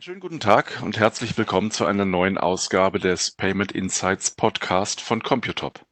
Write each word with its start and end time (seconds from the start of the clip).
Einen 0.00 0.04
schönen 0.04 0.20
guten 0.20 0.40
Tag 0.40 0.80
und 0.82 0.98
herzlich 0.98 1.36
willkommen 1.36 1.70
zu 1.70 1.84
einer 1.84 2.06
neuen 2.06 2.38
Ausgabe 2.38 2.98
des 2.98 3.32
Payment 3.32 3.70
Insights 3.70 4.30
Podcast 4.30 5.02
von 5.02 5.22
Computop. 5.22 5.84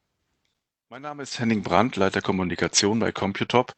Mein 0.88 1.02
Name 1.02 1.22
ist 1.22 1.38
Henning 1.38 1.62
Brandt, 1.62 1.96
Leiter 1.96 2.22
Kommunikation 2.22 3.00
bei 3.00 3.12
Computop 3.12 3.74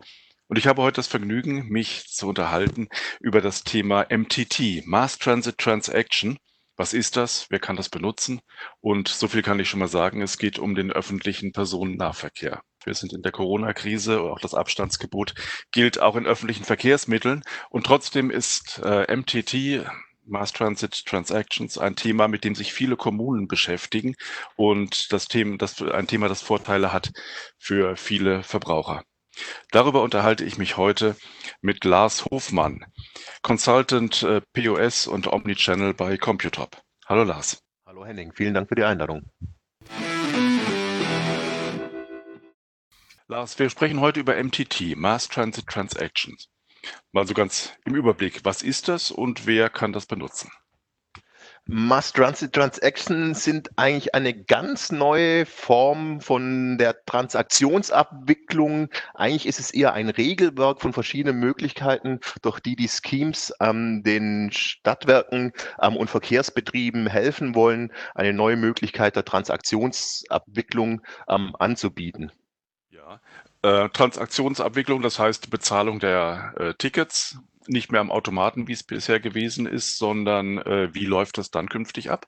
und 0.47 0.57
ich 0.57 0.69
habe 0.69 0.83
heute 0.83 1.01
das 1.01 1.09
Vergnügen, 1.09 1.67
mich 1.67 2.05
zu 2.07 2.29
unterhalten 2.29 2.87
über 3.19 3.41
das 3.41 3.65
Thema 3.65 4.07
MTT, 4.09 4.87
Mass 4.87 5.19
Transit 5.19 5.59
Transaction. 5.59 6.39
Was 6.77 6.95
ist 6.95 7.17
das? 7.17 7.47
Wer 7.51 7.59
kann 7.59 7.75
das 7.75 7.89
benutzen? 7.89 8.41
Und 8.81 9.09
so 9.09 9.27
viel 9.27 9.43
kann 9.43 9.59
ich 9.59 9.69
schon 9.69 9.81
mal 9.81 9.89
sagen, 9.89 10.23
es 10.23 10.39
geht 10.39 10.61
um 10.61 10.77
den 10.77 10.93
öffentlichen 10.93 11.51
Personennahverkehr. 11.51 12.63
Wir 12.85 12.95
sind 12.95 13.13
in 13.13 13.23
der 13.23 13.33
Corona-Krise 13.33 14.23
und 14.23 14.31
auch 14.31 14.41
das 14.41 14.55
Abstandsgebot 14.55 15.35
gilt 15.73 16.01
auch 16.01 16.15
in 16.15 16.25
öffentlichen 16.25 16.65
Verkehrsmitteln. 16.65 17.43
Und 17.69 17.85
trotzdem 17.85 18.31
ist 18.31 18.81
äh, 18.85 19.15
MTT 19.15 19.91
Mass 20.25 20.53
Transit 20.53 21.05
Transactions 21.07 21.79
ein 21.79 21.97
Thema, 21.97 22.29
mit 22.29 22.45
dem 22.45 22.55
sich 22.55 22.73
viele 22.73 22.97
Kommunen 22.97 23.49
beschäftigen 23.49 24.15
und 24.57 25.13
das 25.13 25.27
Thema, 25.27 25.57
das 25.59 25.83
ein 25.83 26.07
Thema, 26.07 26.29
das 26.29 26.43
Vorteile 26.43 26.93
hat 26.93 27.13
für 27.59 27.97
viele 27.97 28.43
Verbraucher. 28.43 29.05
Darüber 29.71 30.03
unterhalte 30.03 30.45
ich 30.45 30.59
mich 30.59 30.77
heute 30.77 31.17
mit 31.61 31.85
Lars 31.85 32.25
Hofmann, 32.27 32.85
Consultant 33.43 34.23
äh, 34.23 34.41
POS 34.53 35.07
und 35.07 35.27
Omnichannel 35.27 35.95
bei 35.95 36.17
Computop. 36.17 36.83
Hallo 37.07 37.25
Lars. 37.25 37.63
Hallo 37.87 38.05
Henning, 38.05 38.33
vielen 38.33 38.55
Dank 38.55 38.69
für 38.69 38.75
die 38.75 38.85
Einladung. 38.85 39.31
Lars, 43.29 43.59
wir 43.61 43.71
sprechen 43.71 44.01
heute 44.01 44.19
über 44.19 44.43
MTT, 44.43 44.97
Mass 44.97 45.29
Transit 45.29 45.67
Transactions. 45.67 46.49
Mal 47.13 47.27
so 47.27 47.35
ganz 47.35 47.73
im 47.85 47.95
Überblick, 47.95 48.45
was 48.45 48.63
ist 48.63 48.89
das 48.89 49.11
und 49.11 49.47
wer 49.47 49.69
kann 49.71 49.93
das 49.93 50.07
benutzen? 50.07 50.51
Mass 51.67 52.13
Transit 52.13 52.53
Transactions 52.53 53.45
sind 53.45 53.71
eigentlich 53.77 54.15
eine 54.15 54.35
ganz 54.35 54.91
neue 54.91 55.47
Form 55.47 56.21
von 56.21 56.79
der 56.79 57.05
Transaktionsabwicklung. 57.05 58.89
Eigentlich 59.15 59.47
ist 59.47 59.61
es 59.61 59.71
eher 59.71 59.93
ein 59.93 60.09
Regelwerk 60.09 60.81
von 60.81 60.93
verschiedenen 60.93 61.39
Möglichkeiten, 61.39 62.19
durch 62.43 62.59
die 62.59 62.75
die 62.75 62.89
Schemes 62.89 63.53
ähm, 63.61 64.03
den 64.03 64.51
Stadtwerken 64.51 65.53
ähm, 65.81 65.97
und 65.97 66.11
Verkehrsbetrieben 66.11 67.07
helfen 67.07 67.55
wollen, 67.55 67.93
eine 68.17 68.33
neue 68.33 68.57
Möglichkeit 68.57 69.15
der 69.15 69.25
Transaktionsabwicklung 69.25 71.03
ähm, 71.29 71.55
anzubieten. 71.59 72.33
Ja, 72.91 73.21
äh, 73.63 73.89
Transaktionsabwicklung, 73.91 75.03
das 75.03 75.19
heißt 75.19 75.51
Bezahlung 75.51 76.01
der 76.01 76.55
äh, 76.57 76.75
Tickets, 76.75 77.39
nicht 77.67 77.93
mehr 77.93 78.01
am 78.01 78.11
Automaten, 78.11 78.69
wie 78.69 78.73
es 78.73 78.83
bisher 78.83 79.21
gewesen 79.21 79.67
ist, 79.67 79.99
sondern 79.99 80.59
äh, 80.59 80.95
wie 80.95 81.05
läuft 81.05 81.39
das 81.39 81.51
dann 81.51 81.69
künftig 81.69 82.11
ab? 82.11 82.27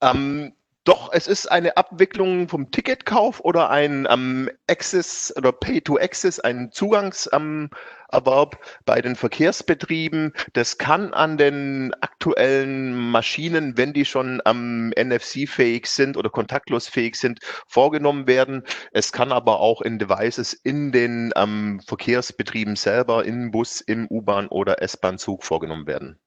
Ähm, 0.00 0.52
doch, 0.90 1.10
es 1.12 1.28
ist 1.28 1.46
eine 1.46 1.76
Abwicklung 1.76 2.48
vom 2.48 2.72
Ticketkauf 2.72 3.38
oder 3.44 3.70
ein 3.70 4.08
ähm, 4.10 4.50
Access 4.66 5.32
oder 5.36 5.52
Pay-to-Access, 5.52 6.40
ein 6.40 6.72
Zugangserwerb 6.72 7.70
ähm, 8.12 8.58
bei 8.86 9.00
den 9.00 9.14
Verkehrsbetrieben. 9.14 10.32
Das 10.52 10.78
kann 10.78 11.14
an 11.14 11.38
den 11.38 11.94
aktuellen 12.00 12.92
Maschinen, 13.12 13.76
wenn 13.76 13.92
die 13.92 14.04
schon 14.04 14.42
am 14.44 14.92
ähm, 14.96 15.08
NFC-fähig 15.10 15.86
sind 15.86 16.16
oder 16.16 16.28
kontaktlos 16.28 16.88
fähig 16.88 17.14
sind, 17.14 17.38
vorgenommen 17.68 18.26
werden. 18.26 18.64
Es 18.90 19.12
kann 19.12 19.30
aber 19.30 19.60
auch 19.60 19.82
in 19.82 20.00
Devices 20.00 20.54
in 20.54 20.90
den 20.90 21.32
ähm, 21.36 21.78
Verkehrsbetrieben 21.86 22.74
selber, 22.74 23.24
im 23.24 23.52
Bus, 23.52 23.80
im 23.80 24.08
U-Bahn 24.10 24.48
oder 24.48 24.82
S-Bahn-Zug 24.82 25.44
vorgenommen 25.44 25.86
werden. 25.86 26.18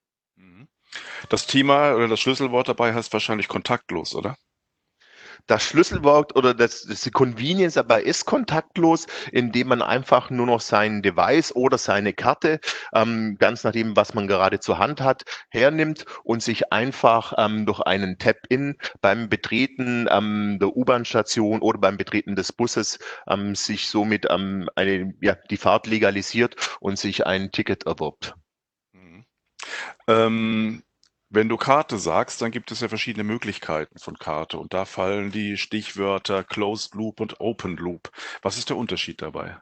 Das 1.27 1.47
Thema 1.47 1.95
oder 1.95 2.07
das 2.07 2.21
Schlüsselwort 2.21 2.69
dabei 2.69 2.93
heißt 2.93 3.11
wahrscheinlich 3.11 3.49
kontaktlos, 3.49 4.15
oder? 4.15 4.37
Das 5.47 5.63
Schlüsselwort 5.63 6.37
oder 6.37 6.53
das, 6.53 6.83
das 6.83 7.09
Convenience 7.11 7.73
dabei 7.73 8.01
ist 8.01 8.25
kontaktlos, 8.25 9.07
indem 9.31 9.67
man 9.67 9.81
einfach 9.81 10.29
nur 10.29 10.45
noch 10.45 10.61
sein 10.61 11.01
Device 11.01 11.53
oder 11.53 11.77
seine 11.77 12.13
Karte, 12.13 12.61
ähm, 12.93 13.35
ganz 13.39 13.65
nachdem, 13.65 13.95
was 13.97 14.13
man 14.13 14.27
gerade 14.27 14.61
zur 14.61 14.77
Hand 14.77 15.01
hat, 15.01 15.23
hernimmt 15.49 16.05
und 16.23 16.41
sich 16.41 16.71
einfach 16.71 17.33
ähm, 17.37 17.65
durch 17.65 17.81
einen 17.81 18.17
Tap-In 18.17 18.77
beim 19.01 19.27
Betreten 19.27 20.07
ähm, 20.09 20.59
der 20.59 20.75
U-Bahn-Station 20.77 21.61
oder 21.61 21.79
beim 21.79 21.97
Betreten 21.97 22.35
des 22.37 22.53
Busses 22.53 22.99
ähm, 23.27 23.53
sich 23.55 23.89
somit 23.89 24.27
ähm, 24.29 24.69
eine, 24.75 25.13
ja, 25.21 25.35
die 25.49 25.57
Fahrt 25.57 25.87
legalisiert 25.87 26.55
und 26.79 26.97
sich 26.97 27.27
ein 27.27 27.51
Ticket 27.51 27.85
erwirbt. 27.85 28.35
Mhm. 28.93 29.25
Ähm, 30.07 30.83
wenn 31.33 31.49
du 31.49 31.57
Karte 31.57 31.97
sagst, 31.97 32.41
dann 32.41 32.51
gibt 32.51 32.71
es 32.71 32.79
ja 32.81 32.87
verschiedene 32.89 33.23
Möglichkeiten 33.23 33.97
von 33.99 34.17
Karte 34.17 34.57
und 34.59 34.73
da 34.73 34.85
fallen 34.85 35.31
die 35.31 35.57
Stichwörter 35.57 36.43
Closed 36.43 36.93
Loop 36.95 37.19
und 37.19 37.41
Open 37.41 37.75
Loop. 37.75 38.11
Was 38.41 38.57
ist 38.57 38.69
der 38.69 38.77
Unterschied 38.77 39.21
dabei? 39.21 39.57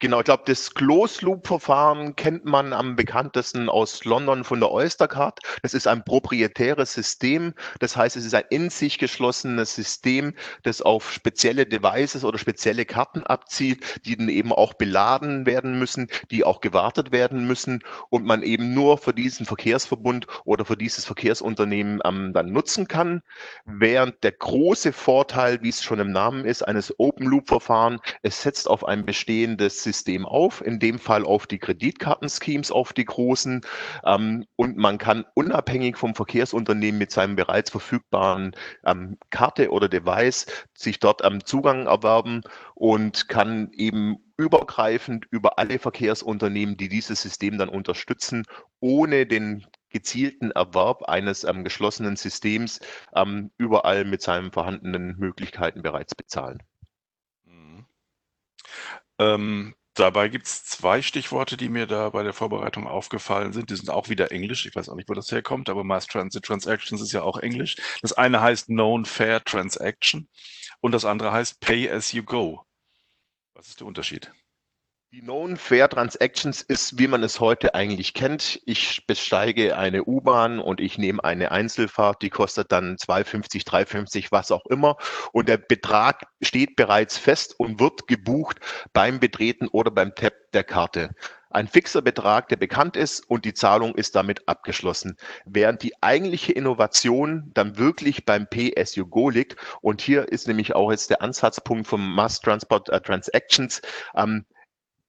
Genau, 0.00 0.20
ich 0.20 0.26
glaube, 0.26 0.44
das 0.46 0.74
Closed-Loop-Verfahren 0.74 2.14
kennt 2.14 2.44
man 2.44 2.72
am 2.72 2.94
bekanntesten 2.94 3.68
aus 3.68 4.04
London 4.04 4.44
von 4.44 4.60
der 4.60 4.70
Oystercard. 4.70 5.40
Das 5.62 5.74
ist 5.74 5.88
ein 5.88 6.04
proprietäres 6.04 6.92
System. 6.92 7.52
Das 7.80 7.96
heißt, 7.96 8.16
es 8.16 8.24
ist 8.24 8.32
ein 8.32 8.44
in 8.50 8.70
sich 8.70 8.98
geschlossenes 8.98 9.74
System, 9.74 10.34
das 10.62 10.82
auf 10.82 11.10
spezielle 11.10 11.66
Devices 11.66 12.24
oder 12.24 12.38
spezielle 12.38 12.84
Karten 12.84 13.24
abzielt, 13.24 14.06
die 14.06 14.16
dann 14.16 14.28
eben 14.28 14.52
auch 14.52 14.74
beladen 14.74 15.46
werden 15.46 15.80
müssen, 15.80 16.06
die 16.30 16.44
auch 16.44 16.60
gewartet 16.60 17.10
werden 17.10 17.48
müssen 17.48 17.82
und 18.08 18.24
man 18.24 18.44
eben 18.44 18.72
nur 18.74 18.98
für 18.98 19.12
diesen 19.12 19.46
Verkehrsverbund 19.46 20.28
oder 20.44 20.64
für 20.64 20.76
dieses 20.76 21.06
Verkehrsunternehmen 21.06 22.00
ähm, 22.04 22.32
dann 22.32 22.52
nutzen 22.52 22.86
kann. 22.86 23.20
Während 23.64 24.22
der 24.22 24.30
große 24.30 24.92
Vorteil, 24.92 25.60
wie 25.62 25.70
es 25.70 25.82
schon 25.82 25.98
im 25.98 26.12
Namen 26.12 26.44
ist, 26.44 26.62
eines 26.62 26.94
Open-Loop-Verfahren, 27.00 27.98
es 28.22 28.42
setzt 28.42 28.70
auf 28.70 28.84
ein 28.84 29.04
bestehendes 29.04 29.87
System 29.88 30.26
auf, 30.26 30.60
in 30.60 30.78
dem 30.78 30.98
Fall 30.98 31.24
auf 31.24 31.46
die 31.46 31.58
Kreditkartenschemes, 31.58 32.70
auf 32.70 32.92
die 32.92 33.06
großen. 33.06 33.62
Ähm, 34.04 34.44
und 34.56 34.76
man 34.76 34.98
kann 34.98 35.24
unabhängig 35.34 35.96
vom 35.96 36.14
Verkehrsunternehmen 36.14 36.98
mit 36.98 37.10
seinem 37.10 37.36
bereits 37.36 37.70
verfügbaren 37.70 38.54
ähm, 38.84 39.16
Karte 39.30 39.70
oder 39.70 39.88
Device 39.88 40.46
sich 40.76 41.00
dort 41.00 41.24
am 41.24 41.34
ähm, 41.34 41.44
Zugang 41.44 41.86
erwerben 41.86 42.42
und 42.74 43.28
kann 43.28 43.70
eben 43.72 44.16
übergreifend 44.36 45.26
über 45.30 45.58
alle 45.58 45.78
Verkehrsunternehmen, 45.78 46.76
die 46.76 46.88
dieses 46.90 47.22
System 47.22 47.56
dann 47.56 47.70
unterstützen, 47.70 48.44
ohne 48.80 49.26
den 49.26 49.66
gezielten 49.88 50.50
Erwerb 50.50 51.04
eines 51.04 51.44
ähm, 51.44 51.64
geschlossenen 51.64 52.16
Systems 52.16 52.80
ähm, 53.14 53.50
überall 53.56 54.04
mit 54.04 54.20
seinen 54.20 54.52
vorhandenen 54.52 55.16
Möglichkeiten 55.18 55.80
bereits 55.80 56.14
bezahlen. 56.14 56.62
Ähm, 59.18 59.74
dabei 59.94 60.28
gibt 60.28 60.46
es 60.46 60.64
zwei 60.64 61.02
Stichworte, 61.02 61.56
die 61.56 61.68
mir 61.68 61.86
da 61.86 62.10
bei 62.10 62.22
der 62.22 62.32
Vorbereitung 62.32 62.86
aufgefallen 62.86 63.52
sind. 63.52 63.70
Die 63.70 63.76
sind 63.76 63.90
auch 63.90 64.08
wieder 64.08 64.30
Englisch. 64.32 64.66
Ich 64.66 64.74
weiß 64.74 64.88
auch 64.88 64.94
nicht, 64.94 65.08
wo 65.08 65.14
das 65.14 65.30
herkommt, 65.32 65.68
aber 65.68 65.84
Mass 65.84 66.06
Transit 66.06 66.44
Transactions 66.44 67.00
ist 67.02 67.12
ja 67.12 67.22
auch 67.22 67.38
Englisch. 67.38 67.76
Das 68.02 68.12
eine 68.12 68.40
heißt 68.40 68.66
Known 68.66 69.04
Fair 69.04 69.42
Transaction 69.44 70.28
und 70.80 70.92
das 70.92 71.04
andere 71.04 71.32
heißt 71.32 71.60
Pay 71.60 71.90
as 71.90 72.12
you 72.12 72.22
go. 72.22 72.64
Was 73.54 73.68
ist 73.68 73.80
der 73.80 73.86
Unterschied? 73.86 74.32
Die 75.10 75.22
Known 75.22 75.56
Fair 75.56 75.88
Transactions 75.88 76.60
ist, 76.60 76.98
wie 76.98 77.08
man 77.08 77.22
es 77.22 77.40
heute 77.40 77.74
eigentlich 77.74 78.12
kennt. 78.12 78.60
Ich 78.66 79.06
besteige 79.06 79.78
eine 79.78 80.04
U-Bahn 80.04 80.58
und 80.58 80.82
ich 80.82 80.98
nehme 80.98 81.24
eine 81.24 81.50
Einzelfahrt, 81.50 82.20
die 82.20 82.28
kostet 82.28 82.72
dann 82.72 82.96
2,50, 82.96 83.66
3,50, 83.66 84.26
was 84.32 84.52
auch 84.52 84.66
immer. 84.66 84.98
Und 85.32 85.48
der 85.48 85.56
Betrag 85.56 86.26
steht 86.42 86.76
bereits 86.76 87.16
fest 87.16 87.58
und 87.58 87.80
wird 87.80 88.06
gebucht 88.06 88.58
beim 88.92 89.18
Betreten 89.18 89.68
oder 89.68 89.90
beim 89.90 90.14
Tap 90.14 90.34
der 90.52 90.64
Karte. 90.64 91.14
Ein 91.48 91.68
fixer 91.68 92.02
Betrag, 92.02 92.50
der 92.50 92.56
bekannt 92.56 92.94
ist 92.94 93.20
und 93.30 93.46
die 93.46 93.54
Zahlung 93.54 93.94
ist 93.94 94.14
damit 94.14 94.46
abgeschlossen. 94.46 95.16
Während 95.46 95.82
die 95.82 95.94
eigentliche 96.02 96.52
Innovation 96.52 97.50
dann 97.54 97.78
wirklich 97.78 98.26
beim 98.26 98.46
PSU-Go 98.46 99.30
liegt. 99.30 99.56
Und 99.80 100.02
hier 100.02 100.28
ist 100.28 100.48
nämlich 100.48 100.74
auch 100.74 100.90
jetzt 100.90 101.08
der 101.08 101.22
Ansatzpunkt 101.22 101.86
vom 101.86 102.14
Mass 102.14 102.42
Transport 102.42 102.90
äh, 102.90 103.00
Transactions. 103.00 103.80
Ähm, 104.14 104.44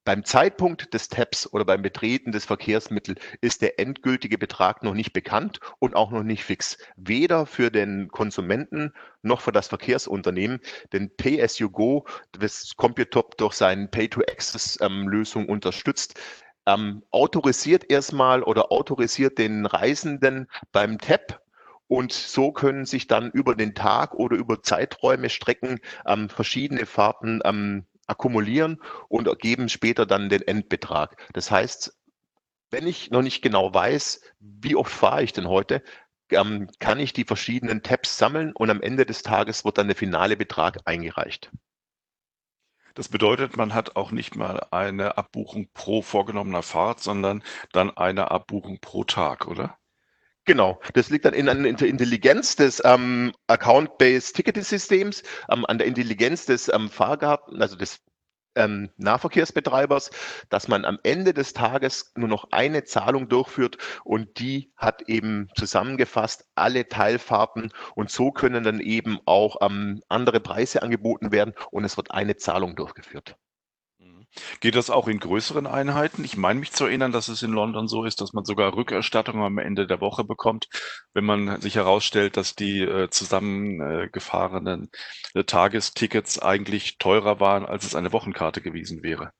beim 0.04 0.24
Zeitpunkt 0.24 0.94
des 0.94 1.08
Tabs 1.08 1.52
oder 1.52 1.64
beim 1.64 1.82
Betreten 1.82 2.32
des 2.32 2.46
Verkehrsmittels 2.46 3.20
ist 3.40 3.62
der 3.62 3.78
endgültige 3.78 4.38
Betrag 4.38 4.82
noch 4.82 4.94
nicht 4.94 5.12
bekannt 5.12 5.60
und 5.78 5.94
auch 5.94 6.10
noch 6.10 6.22
nicht 6.22 6.44
fix. 6.44 6.78
Weder 6.96 7.46
für 7.46 7.70
den 7.70 8.08
Konsumenten 8.08 8.92
noch 9.22 9.40
für 9.40 9.52
das 9.52 9.68
Verkehrsunternehmen. 9.68 10.60
Denn 10.92 11.10
PSU-Go, 11.16 12.06
das 12.32 12.74
Computop 12.76 13.36
durch 13.36 13.54
seine 13.54 13.88
Pay-to-Access-Lösung 13.88 15.44
ähm, 15.44 15.48
unterstützt, 15.50 16.18
ähm, 16.66 17.02
autorisiert 17.10 17.90
erstmal 17.90 18.42
oder 18.42 18.72
autorisiert 18.72 19.38
den 19.38 19.66
Reisenden 19.66 20.48
beim 20.72 20.98
Tab 20.98 21.40
und 21.90 22.12
so 22.12 22.52
können 22.52 22.86
sich 22.86 23.08
dann 23.08 23.32
über 23.32 23.56
den 23.56 23.74
Tag 23.74 24.14
oder 24.14 24.36
über 24.36 24.62
Zeiträume 24.62 25.28
strecken 25.28 25.80
ähm, 26.06 26.28
verschiedene 26.28 26.86
Fahrten 26.86 27.40
ähm, 27.44 27.84
akkumulieren 28.10 28.82
und 29.08 29.28
geben 29.38 29.68
später 29.68 30.06
dann 30.06 30.28
den 30.28 30.42
Endbetrag. 30.42 31.16
Das 31.32 31.50
heißt, 31.50 31.96
wenn 32.70 32.86
ich 32.86 33.10
noch 33.10 33.22
nicht 33.22 33.42
genau 33.42 33.72
weiß, 33.72 34.20
wie 34.38 34.76
oft 34.76 34.92
fahre 34.92 35.22
ich 35.22 35.32
denn 35.32 35.48
heute, 35.48 35.82
ähm, 36.30 36.68
kann 36.78 37.00
ich 37.00 37.12
die 37.12 37.24
verschiedenen 37.24 37.82
Tabs 37.82 38.16
sammeln 38.16 38.52
und 38.52 38.70
am 38.70 38.80
Ende 38.80 39.06
des 39.06 39.22
Tages 39.22 39.64
wird 39.64 39.78
dann 39.78 39.88
der 39.88 39.96
finale 39.96 40.36
Betrag 40.36 40.78
eingereicht. 40.84 41.50
Das 42.94 43.08
bedeutet, 43.08 43.56
man 43.56 43.74
hat 43.74 43.96
auch 43.96 44.10
nicht 44.10 44.36
mal 44.36 44.66
eine 44.70 45.16
Abbuchung 45.16 45.68
pro 45.72 46.02
vorgenommener 46.02 46.62
Fahrt, 46.62 47.00
sondern 47.00 47.42
dann 47.72 47.90
eine 47.96 48.30
Abbuchung 48.30 48.80
pro 48.80 49.04
Tag, 49.04 49.46
oder? 49.46 49.79
Genau, 50.46 50.80
das 50.94 51.10
liegt 51.10 51.26
dann 51.26 51.34
in, 51.34 51.48
an 51.48 51.62
der 51.62 51.88
Intelligenz 51.88 52.56
des 52.56 52.82
ähm, 52.84 53.32
Account-Based 53.46 54.34
Ticketing-Systems, 54.34 55.22
ähm, 55.50 55.66
an 55.66 55.78
der 55.78 55.86
Intelligenz 55.86 56.46
des 56.46 56.68
ähm, 56.68 56.88
Fahrgarten, 56.88 57.60
also 57.60 57.76
des 57.76 58.00
ähm, 58.56 58.90
Nahverkehrsbetreibers, 58.96 60.10
dass 60.48 60.66
man 60.66 60.84
am 60.84 60.98
Ende 61.02 61.34
des 61.34 61.52
Tages 61.52 62.12
nur 62.16 62.28
noch 62.28 62.48
eine 62.50 62.84
Zahlung 62.84 63.28
durchführt 63.28 63.78
und 64.04 64.38
die 64.40 64.72
hat 64.76 65.02
eben 65.08 65.48
zusammengefasst 65.56 66.46
alle 66.54 66.88
Teilfahrten 66.88 67.72
und 67.94 68.10
so 68.10 68.32
können 68.32 68.64
dann 68.64 68.80
eben 68.80 69.18
auch 69.26 69.58
ähm, 69.60 70.02
andere 70.08 70.40
Preise 70.40 70.82
angeboten 70.82 71.32
werden 71.32 71.54
und 71.70 71.84
es 71.84 71.96
wird 71.96 72.10
eine 72.10 72.36
Zahlung 72.36 72.76
durchgeführt. 72.76 73.36
Geht 74.60 74.76
das 74.76 74.90
auch 74.90 75.08
in 75.08 75.18
größeren 75.18 75.66
Einheiten? 75.66 76.24
Ich 76.24 76.36
meine 76.36 76.60
mich 76.60 76.72
zu 76.72 76.84
erinnern, 76.84 77.12
dass 77.12 77.28
es 77.28 77.42
in 77.42 77.52
London 77.52 77.88
so 77.88 78.04
ist, 78.04 78.20
dass 78.20 78.32
man 78.32 78.44
sogar 78.44 78.74
Rückerstattungen 78.74 79.42
am 79.42 79.58
Ende 79.58 79.86
der 79.86 80.00
Woche 80.00 80.24
bekommt, 80.24 80.68
wenn 81.14 81.24
man 81.24 81.60
sich 81.60 81.74
herausstellt, 81.74 82.36
dass 82.36 82.54
die 82.54 82.80
äh, 82.80 83.10
zusammengefahrenen 83.10 84.90
äh, 85.34 85.44
Tagestickets 85.44 86.38
eigentlich 86.38 86.98
teurer 86.98 87.40
waren, 87.40 87.66
als 87.66 87.84
es 87.84 87.94
eine 87.94 88.12
Wochenkarte 88.12 88.60
gewesen 88.60 89.02
wäre. 89.02 89.32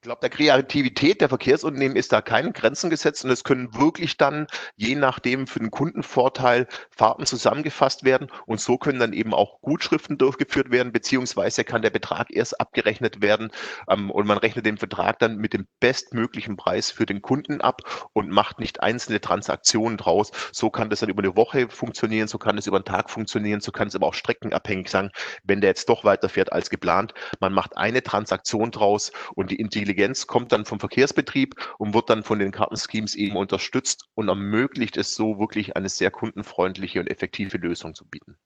Ich 0.00 0.02
glaube, 0.02 0.20
der 0.20 0.30
Kreativität 0.30 1.20
der 1.20 1.28
Verkehrsunternehmen 1.28 1.96
ist 1.96 2.12
da 2.12 2.22
keine 2.22 2.52
Grenzen 2.52 2.88
gesetzt 2.88 3.24
und 3.24 3.32
es 3.32 3.42
können 3.42 3.74
wirklich 3.74 4.16
dann, 4.16 4.46
je 4.76 4.94
nachdem 4.94 5.48
für 5.48 5.58
den 5.58 5.72
Kundenvorteil, 5.72 6.68
Fahrten 6.88 7.26
zusammengefasst 7.26 8.04
werden 8.04 8.28
und 8.46 8.60
so 8.60 8.78
können 8.78 9.00
dann 9.00 9.12
eben 9.12 9.34
auch 9.34 9.60
Gutschriften 9.60 10.16
durchgeführt 10.16 10.70
werden, 10.70 10.92
beziehungsweise 10.92 11.64
kann 11.64 11.82
der 11.82 11.90
Betrag 11.90 12.30
erst 12.30 12.60
abgerechnet 12.60 13.22
werden 13.22 13.50
ähm, 13.90 14.12
und 14.12 14.28
man 14.28 14.38
rechnet 14.38 14.66
den 14.66 14.78
Vertrag 14.78 15.18
dann 15.18 15.36
mit 15.38 15.52
dem 15.52 15.66
bestmöglichen 15.80 16.56
Preis 16.56 16.92
für 16.92 17.04
den 17.04 17.20
Kunden 17.20 17.60
ab 17.60 17.80
und 18.12 18.30
macht 18.30 18.60
nicht 18.60 18.80
einzelne 18.80 19.20
Transaktionen 19.20 19.98
draus. 19.98 20.30
So 20.52 20.70
kann 20.70 20.90
das 20.90 21.00
dann 21.00 21.08
über 21.08 21.24
eine 21.24 21.34
Woche 21.34 21.68
funktionieren, 21.70 22.28
so 22.28 22.38
kann 22.38 22.56
es 22.56 22.68
über 22.68 22.76
einen 22.76 22.84
Tag 22.84 23.10
funktionieren, 23.10 23.60
so 23.60 23.72
kann 23.72 23.88
es 23.88 23.96
aber 23.96 24.06
auch 24.06 24.14
streckenabhängig 24.14 24.90
sein, 24.90 25.10
wenn 25.42 25.60
der 25.60 25.70
jetzt 25.70 25.88
doch 25.88 26.04
weiterfährt 26.04 26.52
als 26.52 26.70
geplant. 26.70 27.14
Man 27.40 27.52
macht 27.52 27.76
eine 27.76 28.04
Transaktion 28.04 28.70
draus 28.70 29.10
und 29.34 29.50
die 29.50 29.56
Intelligenz 29.56 29.87
kommt 30.26 30.52
dann 30.52 30.64
vom 30.64 30.80
Verkehrsbetrieb 30.80 31.54
und 31.78 31.94
wird 31.94 32.10
dann 32.10 32.22
von 32.22 32.38
den 32.38 32.52
Kartenschemes 32.52 33.14
eben 33.14 33.36
unterstützt 33.36 34.08
und 34.14 34.28
ermöglicht 34.28 34.96
es 34.96 35.14
so 35.14 35.38
wirklich 35.38 35.76
eine 35.76 35.88
sehr 35.88 36.10
kundenfreundliche 36.10 37.00
und 37.00 37.08
effektive 37.08 37.58
Lösung 37.58 37.94
zu 37.94 38.06
bieten. 38.06 38.38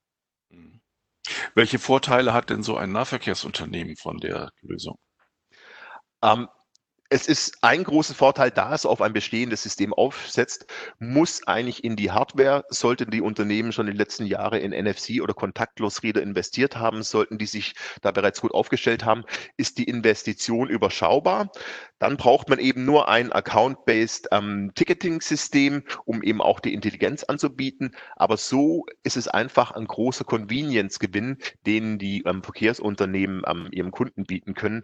Welche 1.55 1.79
Vorteile 1.79 2.33
hat 2.33 2.49
denn 2.49 2.63
so 2.63 2.75
ein 2.75 2.91
Nahverkehrsunternehmen 2.91 3.95
von 3.95 4.17
der 4.17 4.51
Lösung? 4.61 4.97
Ähm, 6.21 6.47
es 7.13 7.27
ist 7.27 7.59
ein 7.61 7.83
großer 7.83 8.15
Vorteil, 8.15 8.49
da 8.49 8.73
es 8.73 8.87
auf 8.87 8.99
ein 8.99 9.13
bestehendes 9.13 9.61
System 9.61 9.93
aufsetzt, 9.93 10.65
muss 10.97 11.45
eigentlich 11.45 11.83
in 11.83 11.95
die 11.95 12.09
Hardware, 12.09 12.65
sollten 12.69 13.11
die 13.11 13.21
Unternehmen 13.21 13.71
schon 13.71 13.85
in 13.85 13.93
den 13.93 13.99
letzten 13.99 14.25
Jahren 14.25 14.59
in 14.59 14.71
NFC 14.71 15.21
oder 15.21 15.35
Kontaktlos-Reader 15.35 16.23
investiert 16.23 16.75
haben, 16.75 17.03
sollten 17.03 17.37
die 17.37 17.45
sich 17.45 17.75
da 18.01 18.09
bereits 18.09 18.41
gut 18.41 18.51
aufgestellt 18.51 19.05
haben, 19.05 19.25
ist 19.57 19.77
die 19.77 19.83
Investition 19.83 20.69
überschaubar. 20.69 21.51
Dann 21.99 22.17
braucht 22.17 22.49
man 22.49 22.57
eben 22.57 22.83
nur 22.83 23.07
ein 23.07 23.31
Account-Based 23.31 24.29
ähm, 24.31 24.71
Ticketing-System, 24.73 25.83
um 26.05 26.23
eben 26.23 26.41
auch 26.41 26.59
die 26.59 26.73
Intelligenz 26.73 27.23
anzubieten. 27.23 27.95
Aber 28.15 28.37
so 28.37 28.87
ist 29.03 29.17
es 29.17 29.27
einfach 29.27 29.69
ein 29.69 29.85
großer 29.85 30.23
Convenience-Gewinn, 30.23 31.37
den 31.67 31.99
die 31.99 32.23
ähm, 32.25 32.41
Verkehrsunternehmen 32.41 33.43
ähm, 33.45 33.67
ihrem 33.71 33.91
Kunden 33.91 34.23
bieten 34.23 34.55
können. 34.55 34.81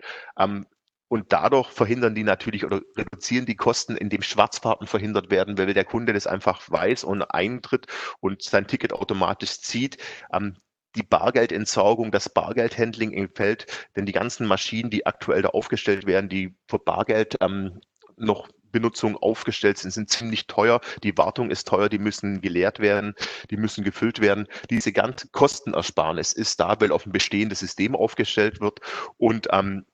Und 1.10 1.34
dadurch 1.34 1.70
verhindern 1.72 2.16
die 2.16 2.24
natürlich 2.24 2.66
oder 2.66 2.82
reduzieren 2.96 3.46
die 3.46 3.56
Kosten, 3.56 3.98
indem 3.98 4.22
Schwarzfahrten 4.22 4.88
verhindert 4.88 5.30
werden, 5.30 5.58
weil 5.58 5.74
der 5.74 5.84
Kunde 5.84 6.14
das 6.14 6.28
einfach 6.28 6.62
weiß 6.70 7.04
und 7.04 7.24
eintritt 7.24 7.88
und 8.22 8.42
sein 8.42 8.68
Ticket 8.68 8.94
automatisch 8.94 9.60
zieht. 9.60 9.98
Ähm, 10.32 10.56
die 10.96 11.04
Bargeldentsorgung, 11.04 12.12
das 12.12 12.30
Bargeldhandling 12.30 13.12
entfällt, 13.14 13.68
denn 13.96 14.06
die 14.06 14.12
ganzen 14.12 14.48
Maschinen, 14.48 14.90
die 14.90 15.06
aktuell 15.06 15.42
da 15.42 15.50
aufgestellt 15.50 16.06
werden, 16.06 16.30
die 16.30 16.56
für 16.68 16.80
Bargeld 16.80 17.38
ähm, 17.42 17.82
noch 18.18 18.48
Benutzung 18.72 19.18
aufgestellt 19.18 19.78
sind, 19.78 19.92
sind 19.92 20.10
ziemlich 20.10 20.48
teuer. 20.48 20.82
Die 21.04 21.18
Wartung 21.18 21.50
ist 21.50 21.68
teuer, 21.68 21.90
die 21.90 22.00
müssen 22.00 22.42
geleert 22.42 22.80
werden, 22.80 23.16
die 23.50 23.58
müssen 23.58 23.84
gefüllt 23.84 24.22
werden. 24.22 24.48
Diese 24.70 24.92
ganze 24.92 25.28
Kostenersparnis 25.30 26.34
ist 26.34 26.60
da, 26.60 26.80
weil 26.80 26.92
auf 26.92 27.06
ein 27.06 27.12
bestehendes 27.12 27.60
System 27.60 27.96
aufgestellt 27.96 28.62
wird 28.62 28.80
und 29.18 29.48
ähm, 29.52 29.86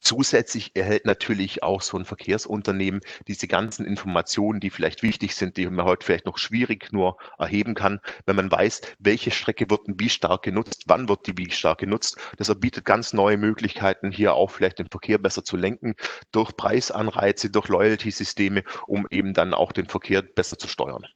Zusätzlich 0.00 0.74
erhält 0.74 1.04
natürlich 1.04 1.62
auch 1.62 1.82
so 1.82 1.98
ein 1.98 2.06
Verkehrsunternehmen 2.06 3.02
diese 3.28 3.46
ganzen 3.46 3.84
Informationen, 3.84 4.58
die 4.58 4.70
vielleicht 4.70 5.02
wichtig 5.02 5.34
sind, 5.34 5.56
die 5.56 5.66
man 5.68 5.84
heute 5.84 6.06
vielleicht 6.06 6.26
noch 6.26 6.38
schwierig 6.38 6.90
nur 6.92 7.18
erheben 7.38 7.74
kann, 7.74 8.00
wenn 8.24 8.36
man 8.36 8.50
weiß, 8.50 8.80
welche 8.98 9.30
Strecke 9.30 9.68
wird 9.68 9.82
wie 9.86 10.08
stark 10.08 10.42
genutzt, 10.42 10.84
wann 10.86 11.08
wird 11.08 11.26
die 11.26 11.36
wie 11.36 11.50
stark 11.50 11.78
genutzt. 11.78 12.16
Das 12.38 12.52
bietet 12.58 12.86
ganz 12.86 13.12
neue 13.12 13.36
Möglichkeiten, 13.36 14.10
hier 14.10 14.34
auch 14.34 14.50
vielleicht 14.50 14.78
den 14.78 14.88
Verkehr 14.88 15.18
besser 15.18 15.44
zu 15.44 15.56
lenken, 15.56 15.94
durch 16.32 16.56
Preisanreize, 16.56 17.50
durch 17.50 17.68
Loyalty-Systeme, 17.68 18.64
um 18.86 19.06
eben 19.10 19.34
dann 19.34 19.54
auch 19.54 19.72
den 19.72 19.86
Verkehr 19.86 20.22
besser 20.22 20.58
zu 20.58 20.66
steuern. 20.66 21.06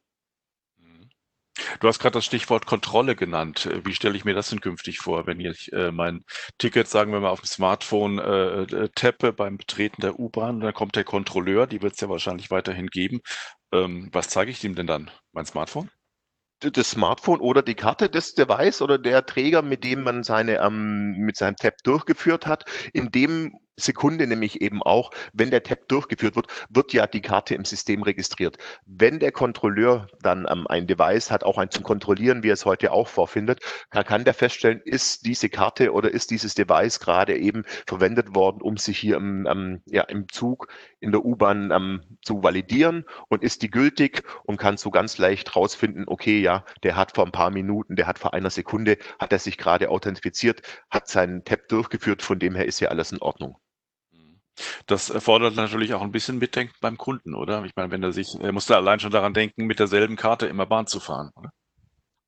Du 1.81 1.89
hast 1.89 1.99
gerade 1.99 2.15
das 2.15 2.25
Stichwort 2.25 2.67
Kontrolle 2.67 3.17
genannt. 3.17 3.67
Äh, 3.67 3.85
wie 3.85 3.95
stelle 3.95 4.17
ich 4.17 4.25
mir 4.25 4.35
das 4.35 4.51
denn 4.51 4.61
künftig 4.61 4.99
vor, 4.99 5.27
wenn 5.27 5.41
ich 5.41 5.73
äh, 5.73 5.91
mein 5.93 6.25
Ticket, 6.59 6.89
sagen 6.89 7.13
wir 7.13 7.21
mal, 7.21 7.31
auf 7.31 7.41
dem 7.41 7.47
Smartphone 7.47 8.19
äh, 8.19 8.63
äh, 8.63 8.89
tappe 8.95 9.33
beim 9.33 9.57
Betreten 9.57 10.01
der 10.01 10.19
U-Bahn, 10.19 10.61
dann 10.61 10.75
kommt 10.75 10.97
der 10.97 11.05
Kontrolleur, 11.05 11.67
die 11.67 11.83
wird 11.83 11.95
es 11.95 12.01
ja 12.01 12.09
wahrscheinlich 12.09 12.51
weiterhin 12.51 12.89
geben. 12.89 13.21
Ähm, 13.73 14.09
was 14.13 14.29
zeige 14.29 14.51
ich 14.51 14.63
ihm 14.65 14.75
denn 14.75 14.87
dann? 14.87 15.11
Mein 15.33 15.47
Smartphone? 15.47 15.91
das 16.61 16.91
Smartphone 16.91 17.41
oder 17.41 17.63
die 17.63 17.75
Karte 17.75 18.09
des 18.09 18.35
Device 18.35 18.81
oder 18.81 18.99
der 18.99 19.27
Träger, 19.27 19.63
mit 19.63 19.85
dem 19.85 20.03
man 20.03 20.23
seine 20.23 20.59
ähm, 20.61 21.17
mit 21.19 21.37
seinem 21.37 21.57
Tab 21.57 21.75
durchgeführt 21.83 22.47
hat. 22.47 22.65
In 22.93 23.11
dem 23.11 23.55
Sekunde 23.77 24.27
nämlich 24.27 24.61
eben 24.61 24.83
auch, 24.83 25.11
wenn 25.33 25.51
der 25.51 25.63
Tab 25.63 25.89
durchgeführt 25.89 26.37
wird, 26.37 26.47
wird 26.69 26.93
ja 26.93 27.07
die 27.07 27.23
Karte 27.23 27.55
im 27.55 27.65
System 27.65 28.03
registriert. 28.03 28.59
Wenn 28.87 29.19
der 29.19 29.33
Kontrolleur 29.33 30.07
dann 30.21 30.47
ähm, 30.51 30.67
ein 30.69 30.87
Device 30.87 31.31
hat, 31.31 31.45
auch 31.45 31.59
ein 31.59 31.71
zum 31.71 31.83
Kontrollieren, 31.83 32.43
wie 32.43 32.51
er 32.51 32.55
es 32.55 32.65
heute 32.65 32.93
auch 32.93 33.09
vorfindet, 33.09 33.61
kann, 33.91 34.05
kann 34.05 34.25
der 34.25 34.35
feststellen, 34.35 34.81
ist 34.85 35.27
diese 35.27 35.49
Karte 35.49 35.93
oder 35.93 36.11
ist 36.11 36.31
dieses 36.31 36.55
Device 36.55 37.01
gerade 37.01 37.37
eben 37.37 37.65
verwendet 37.87 38.35
worden, 38.35 38.63
um 38.63 38.77
sich 38.77 38.99
hier 38.99 39.17
im, 39.17 39.47
ähm, 39.47 39.83
ja, 39.87 40.03
im 40.03 40.29
Zug, 40.29 40.69
in 41.01 41.11
der 41.13 41.25
U-Bahn 41.25 41.71
ähm, 41.71 42.03
zu 42.23 42.43
validieren 42.43 43.05
und 43.29 43.43
ist 43.43 43.63
die 43.63 43.71
gültig 43.71 44.23
und 44.45 44.57
kann 44.57 44.77
so 44.77 44.91
ganz 44.91 45.19
leicht 45.19 45.57
rausfinden, 45.57 46.05
okay, 46.07 46.41
ja, 46.41 46.65
der 46.83 46.97
hat 46.97 47.15
vor 47.15 47.27
ein 47.27 47.33
paar 47.33 47.51
Minuten, 47.51 47.97
der 47.97 48.07
hat 48.07 48.19
vor 48.19 48.35
einer 48.35 48.51
Sekunde, 48.51 48.99
hat 49.19 49.33
er 49.33 49.39
sich 49.39 49.59
gerade 49.59 49.91
authentifiziert, 49.91 50.63
hat 50.91 51.09
seinen 51.09 51.45
Tab 51.45 51.69
durchgeführt, 51.69 52.23
von 52.23 52.39
dem 52.39 52.55
her 52.55 52.67
ist 52.67 52.81
ja 52.81 52.89
alles 52.89 53.13
in 53.13 53.21
Ordnung. 53.21 53.57
Das 54.87 55.11
erfordert 55.11 55.57
natürlich 55.57 55.95
auch 55.95 56.03
ein 56.03 56.13
bisschen 56.13 56.39
Mitdenken 56.39 56.75
beim 56.81 56.97
Kunden, 56.99 57.35
oder? 57.35 57.65
Ich 57.65 57.73
meine, 57.77 57.91
wenn 57.91 58.03
er 58.03 58.13
sich 58.13 58.35
er 58.41 58.53
muss 58.53 58.67
da 58.67 58.77
allein 58.77 59.01
schon 59.01 59.11
daran 59.11 59.35
denken, 59.35 59.67
mit 59.67 59.79
derselben 59.79 60.17
Karte 60.17 60.47
immer 60.47 60.67
Bahn 60.67 60.87
zu 60.87 61.01
fahren, 61.01 61.31
oder? 61.37 61.51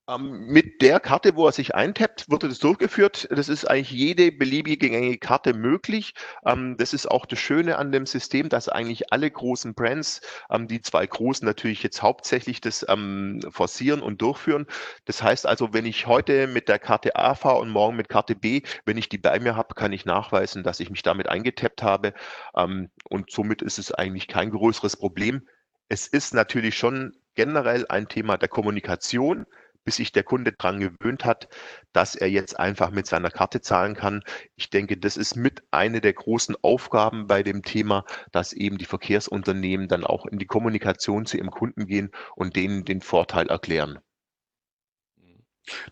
Ähm, 0.08 0.46
mit 0.46 0.82
der 0.82 1.00
Karte, 1.00 1.34
wo 1.34 1.46
er 1.46 1.52
sich 1.52 1.75
eintappt, 1.75 2.30
wird 2.30 2.44
das 2.44 2.60
durchgeführt. 2.60 3.26
Das 3.30 3.48
ist 3.48 3.64
eigentlich 3.64 3.90
jede 3.90 4.30
beliebige 4.30 4.88
gängige 4.88 5.18
Karte 5.18 5.52
möglich. 5.52 6.14
Ähm, 6.44 6.76
das 6.78 6.92
ist 6.92 7.10
auch 7.10 7.26
das 7.26 7.40
Schöne 7.40 7.76
an 7.76 7.90
dem 7.90 8.06
System, 8.06 8.48
dass 8.48 8.68
eigentlich 8.68 9.12
alle 9.12 9.28
großen 9.28 9.75
Brands, 9.75 10.20
ähm, 10.48 10.68
die 10.68 10.80
zwei 10.80 11.04
großen 11.08 11.44
natürlich 11.44 11.82
jetzt 11.82 12.02
hauptsächlich 12.02 12.60
das 12.60 12.86
ähm, 12.88 13.40
forcieren 13.50 14.00
und 14.00 14.22
durchführen. 14.22 14.66
Das 15.06 15.25
heißt 15.25 15.44
also, 15.44 15.72
wenn 15.72 15.86
ich 15.86 16.06
heute 16.06 16.46
mit 16.46 16.68
der 16.68 16.78
Karte 16.78 17.16
A 17.16 17.34
fahre 17.34 17.58
und 17.58 17.70
morgen 17.70 17.96
mit 17.96 18.08
Karte 18.08 18.36
B, 18.36 18.62
wenn 18.84 18.98
ich 18.98 19.08
die 19.08 19.18
bei 19.18 19.40
mir 19.40 19.56
habe, 19.56 19.75
kann 19.75 19.92
ich 19.92 20.04
nachweisen, 20.04 20.62
dass 20.62 20.78
ich 20.78 20.88
mich 20.88 21.02
damit 21.02 21.28
eingetappt 21.28 21.82
habe. 21.82 22.14
Ähm, 22.56 22.90
und 23.10 23.32
somit 23.32 23.60
ist 23.60 23.80
es 23.80 23.90
eigentlich 23.90 24.28
kein 24.28 24.50
größeres 24.50 24.96
Problem. 24.96 25.48
Es 25.88 26.06
ist 26.06 26.32
natürlich 26.32 26.76
schon 26.76 27.16
generell 27.34 27.86
ein 27.88 28.08
Thema 28.08 28.38
der 28.38 28.48
Kommunikation 28.48 29.46
bis 29.87 29.97
sich 29.97 30.12
der 30.12 30.25
Kunde 30.25 30.52
dran 30.52 30.81
gewöhnt 30.81 31.25
hat, 31.25 31.49
dass 31.95 32.14
er 32.16 32.28
jetzt 32.28 32.59
einfach 32.59 32.90
mit 32.90 33.07
seiner 33.07 33.31
Karte 33.31 33.62
zahlen 33.62 33.95
kann. 33.95 34.23
Ich 34.57 34.69
denke, 34.69 34.99
das 34.99 35.16
ist 35.16 35.37
mit 35.37 35.62
eine 35.71 36.02
der 36.02 36.12
großen 36.12 36.57
Aufgaben 36.61 37.26
bei 37.28 37.43
dem 37.43 37.62
Thema, 37.62 38.05
dass 38.33 38.52
eben 38.52 38.76
die 38.76 38.85
Verkehrsunternehmen 38.85 39.88
dann 39.88 40.05
auch 40.05 40.26
in 40.26 40.38
die 40.38 40.47
Kommunikation 40.47 41.25
zu 41.25 41.38
ihrem 41.38 41.50
Kunden 41.50 41.87
gehen 41.87 42.11
und 42.35 42.57
denen 42.57 42.85
den 42.85 43.00
Vorteil 43.00 43.47
erklären. 43.47 44.00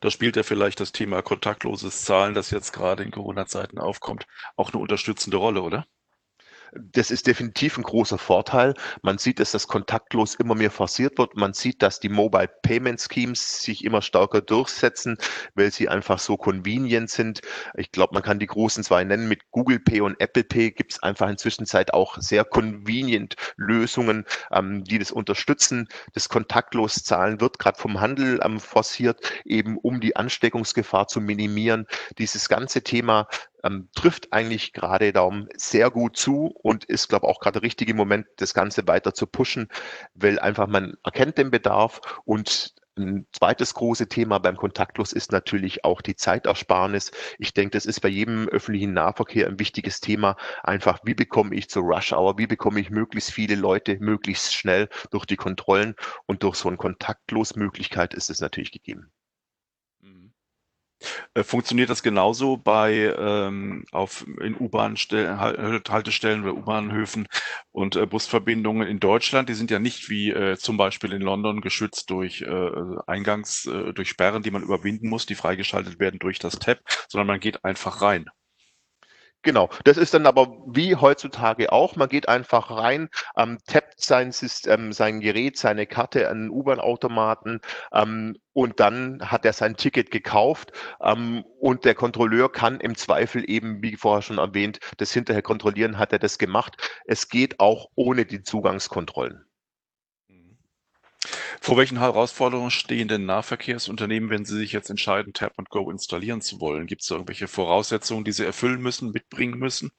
Da 0.00 0.10
spielt 0.10 0.36
ja 0.36 0.42
vielleicht 0.42 0.80
das 0.80 0.92
Thema 0.92 1.22
kontaktloses 1.22 2.04
Zahlen, 2.04 2.34
das 2.34 2.50
jetzt 2.50 2.72
gerade 2.72 3.02
in 3.02 3.10
Corona-Zeiten 3.10 3.78
aufkommt, 3.78 4.26
auch 4.56 4.72
eine 4.72 4.80
unterstützende 4.82 5.36
Rolle, 5.36 5.62
oder? 5.62 5.86
Das 6.76 7.10
ist 7.10 7.26
definitiv 7.26 7.78
ein 7.78 7.84
großer 7.84 8.18
Vorteil. 8.18 8.74
Man 9.02 9.18
sieht, 9.18 9.38
dass 9.38 9.52
das 9.52 9.68
kontaktlos 9.68 10.34
immer 10.34 10.54
mehr 10.54 10.70
forciert 10.70 11.18
wird. 11.18 11.36
Man 11.36 11.52
sieht, 11.52 11.82
dass 11.82 12.00
die 12.00 12.08
Mobile 12.08 12.50
Payment 12.62 13.00
Schemes 13.00 13.62
sich 13.62 13.84
immer 13.84 14.02
stärker 14.02 14.40
durchsetzen, 14.40 15.16
weil 15.54 15.70
sie 15.70 15.88
einfach 15.88 16.18
so 16.18 16.36
convenient 16.36 17.10
sind. 17.10 17.42
Ich 17.76 17.92
glaube, 17.92 18.14
man 18.14 18.22
kann 18.22 18.38
die 18.38 18.46
großen 18.46 18.82
zwei 18.82 19.04
nennen. 19.04 19.28
Mit 19.28 19.50
Google 19.52 19.78
Pay 19.78 20.00
und 20.00 20.20
Apple 20.20 20.44
Pay 20.44 20.72
gibt 20.72 20.92
es 20.92 21.02
einfach 21.02 21.28
inzwischen 21.28 21.66
auch 21.92 22.18
sehr 22.18 22.44
convenient 22.44 23.36
Lösungen, 23.56 24.24
ähm, 24.52 24.84
die 24.84 24.98
das 24.98 25.12
unterstützen. 25.12 25.88
Das 26.12 26.28
kontaktlos 26.28 27.04
Zahlen 27.04 27.40
wird 27.40 27.58
gerade 27.58 27.78
vom 27.78 28.00
Handel 28.00 28.40
ähm, 28.42 28.60
forciert, 28.60 29.20
eben 29.44 29.78
um 29.78 30.00
die 30.00 30.16
Ansteckungsgefahr 30.16 31.08
zu 31.08 31.20
minimieren. 31.20 31.86
Dieses 32.18 32.48
ganze 32.48 32.82
Thema 32.82 33.28
ähm, 33.64 33.88
trifft 33.94 34.32
eigentlich 34.32 34.72
gerade 34.72 35.12
Daumen 35.12 35.48
sehr 35.56 35.90
gut 35.90 36.16
zu 36.16 36.54
und 36.62 36.84
ist, 36.84 37.08
glaube 37.08 37.26
ich, 37.26 37.30
auch 37.30 37.40
gerade 37.40 37.60
der 37.60 37.62
richtige 37.62 37.94
Moment, 37.94 38.26
das 38.36 38.54
Ganze 38.54 38.86
weiter 38.86 39.14
zu 39.14 39.26
pushen, 39.26 39.68
weil 40.14 40.38
einfach 40.38 40.66
man 40.66 40.94
erkennt 41.02 41.38
den 41.38 41.50
Bedarf 41.50 42.00
und 42.24 42.74
ein 42.96 43.26
zweites 43.32 43.74
große 43.74 44.08
Thema 44.08 44.38
beim 44.38 44.56
Kontaktlos 44.56 45.12
ist 45.12 45.32
natürlich 45.32 45.84
auch 45.84 46.00
die 46.00 46.14
Zeitersparnis. 46.14 47.10
Ich 47.38 47.52
denke, 47.52 47.76
das 47.76 47.86
ist 47.86 48.00
bei 48.00 48.08
jedem 48.08 48.48
öffentlichen 48.48 48.92
Nahverkehr 48.92 49.48
ein 49.48 49.58
wichtiges 49.58 50.00
Thema. 50.00 50.36
Einfach, 50.62 51.00
wie 51.04 51.14
bekomme 51.14 51.54
ich 51.56 51.68
zur 51.68 51.82
Rush 51.82 52.12
Hour, 52.12 52.38
wie 52.38 52.46
bekomme 52.46 52.80
ich 52.80 52.90
möglichst 52.90 53.32
viele 53.32 53.56
Leute 53.56 53.98
möglichst 53.98 54.54
schnell 54.54 54.88
durch 55.10 55.26
die 55.26 55.36
Kontrollen 55.36 55.96
und 56.26 56.44
durch 56.44 56.56
so 56.56 56.68
eine 56.68 56.76
Kontaktlos-Möglichkeit 56.76 58.14
ist 58.14 58.30
es 58.30 58.40
natürlich 58.40 58.70
gegeben. 58.70 59.10
Äh, 61.34 61.42
funktioniert 61.42 61.90
das 61.90 62.02
genauso 62.02 62.56
bei 62.56 63.14
ähm, 63.16 63.84
auf 63.92 64.26
in 64.40 64.56
U-Bahn-Haltestellen 64.58 66.42
oder 66.42 66.54
U-Bahnhöfen 66.54 67.26
und 67.72 67.96
äh, 67.96 68.06
Busverbindungen 68.06 68.86
in 68.88 69.00
Deutschland? 69.00 69.48
Die 69.48 69.54
sind 69.54 69.70
ja 69.70 69.78
nicht 69.78 70.08
wie 70.08 70.30
äh, 70.30 70.56
zum 70.56 70.76
Beispiel 70.76 71.12
in 71.12 71.22
London 71.22 71.60
geschützt 71.60 72.10
durch 72.10 72.42
äh, 72.42 72.70
Eingangs, 73.06 73.66
äh, 73.66 73.92
durch 73.92 74.08
Sperren, 74.08 74.42
die 74.42 74.50
man 74.50 74.62
überwinden 74.62 75.08
muss, 75.08 75.26
die 75.26 75.34
freigeschaltet 75.34 75.98
werden 75.98 76.18
durch 76.18 76.38
das 76.38 76.58
Tab, 76.58 76.78
sondern 77.08 77.26
man 77.26 77.40
geht 77.40 77.64
einfach 77.64 78.02
rein. 78.02 78.30
Genau, 79.44 79.68
das 79.84 79.96
ist 79.98 80.12
dann 80.14 80.26
aber 80.26 80.56
wie 80.66 80.96
heutzutage 80.96 81.70
auch. 81.70 81.94
Man 81.96 82.08
geht 82.08 82.28
einfach 82.28 82.70
rein, 82.70 83.10
ähm, 83.36 83.58
tappt 83.66 84.00
sein, 84.00 84.32
System, 84.32 84.92
sein 84.92 85.20
Gerät, 85.20 85.56
seine 85.58 85.86
Karte 85.86 86.28
an 86.30 86.44
den 86.44 86.50
U-Bahn-Automaten 86.50 87.60
ähm, 87.92 88.36
und 88.54 88.80
dann 88.80 89.20
hat 89.30 89.44
er 89.44 89.52
sein 89.52 89.76
Ticket 89.76 90.10
gekauft 90.10 90.72
ähm, 91.02 91.44
und 91.60 91.84
der 91.84 91.94
Kontrolleur 91.94 92.50
kann 92.50 92.80
im 92.80 92.96
Zweifel 92.96 93.44
eben, 93.48 93.82
wie 93.82 93.96
vorher 93.96 94.22
schon 94.22 94.38
erwähnt, 94.38 94.80
das 94.96 95.12
hinterher 95.12 95.42
kontrollieren, 95.42 95.98
hat 95.98 96.12
er 96.12 96.18
das 96.18 96.38
gemacht. 96.38 96.76
Es 97.06 97.28
geht 97.28 97.60
auch 97.60 97.90
ohne 97.94 98.24
die 98.24 98.42
Zugangskontrollen. 98.42 99.43
Vor 101.64 101.78
welchen 101.78 101.98
Herausforderungen 101.98 102.70
stehen 102.70 103.08
denn 103.08 103.24
Nahverkehrsunternehmen, 103.24 104.28
wenn 104.28 104.44
sie 104.44 104.58
sich 104.58 104.72
jetzt 104.72 104.90
entscheiden, 104.90 105.32
Tap 105.32 105.54
and 105.58 105.70
Go 105.70 105.90
installieren 105.90 106.42
zu 106.42 106.60
wollen? 106.60 106.86
Gibt 106.86 107.00
es 107.00 107.10
irgendwelche 107.10 107.48
Voraussetzungen, 107.48 108.22
die 108.22 108.32
sie 108.32 108.44
erfüllen 108.44 108.82
müssen, 108.82 109.12
mitbringen 109.12 109.58
müssen? 109.58 109.90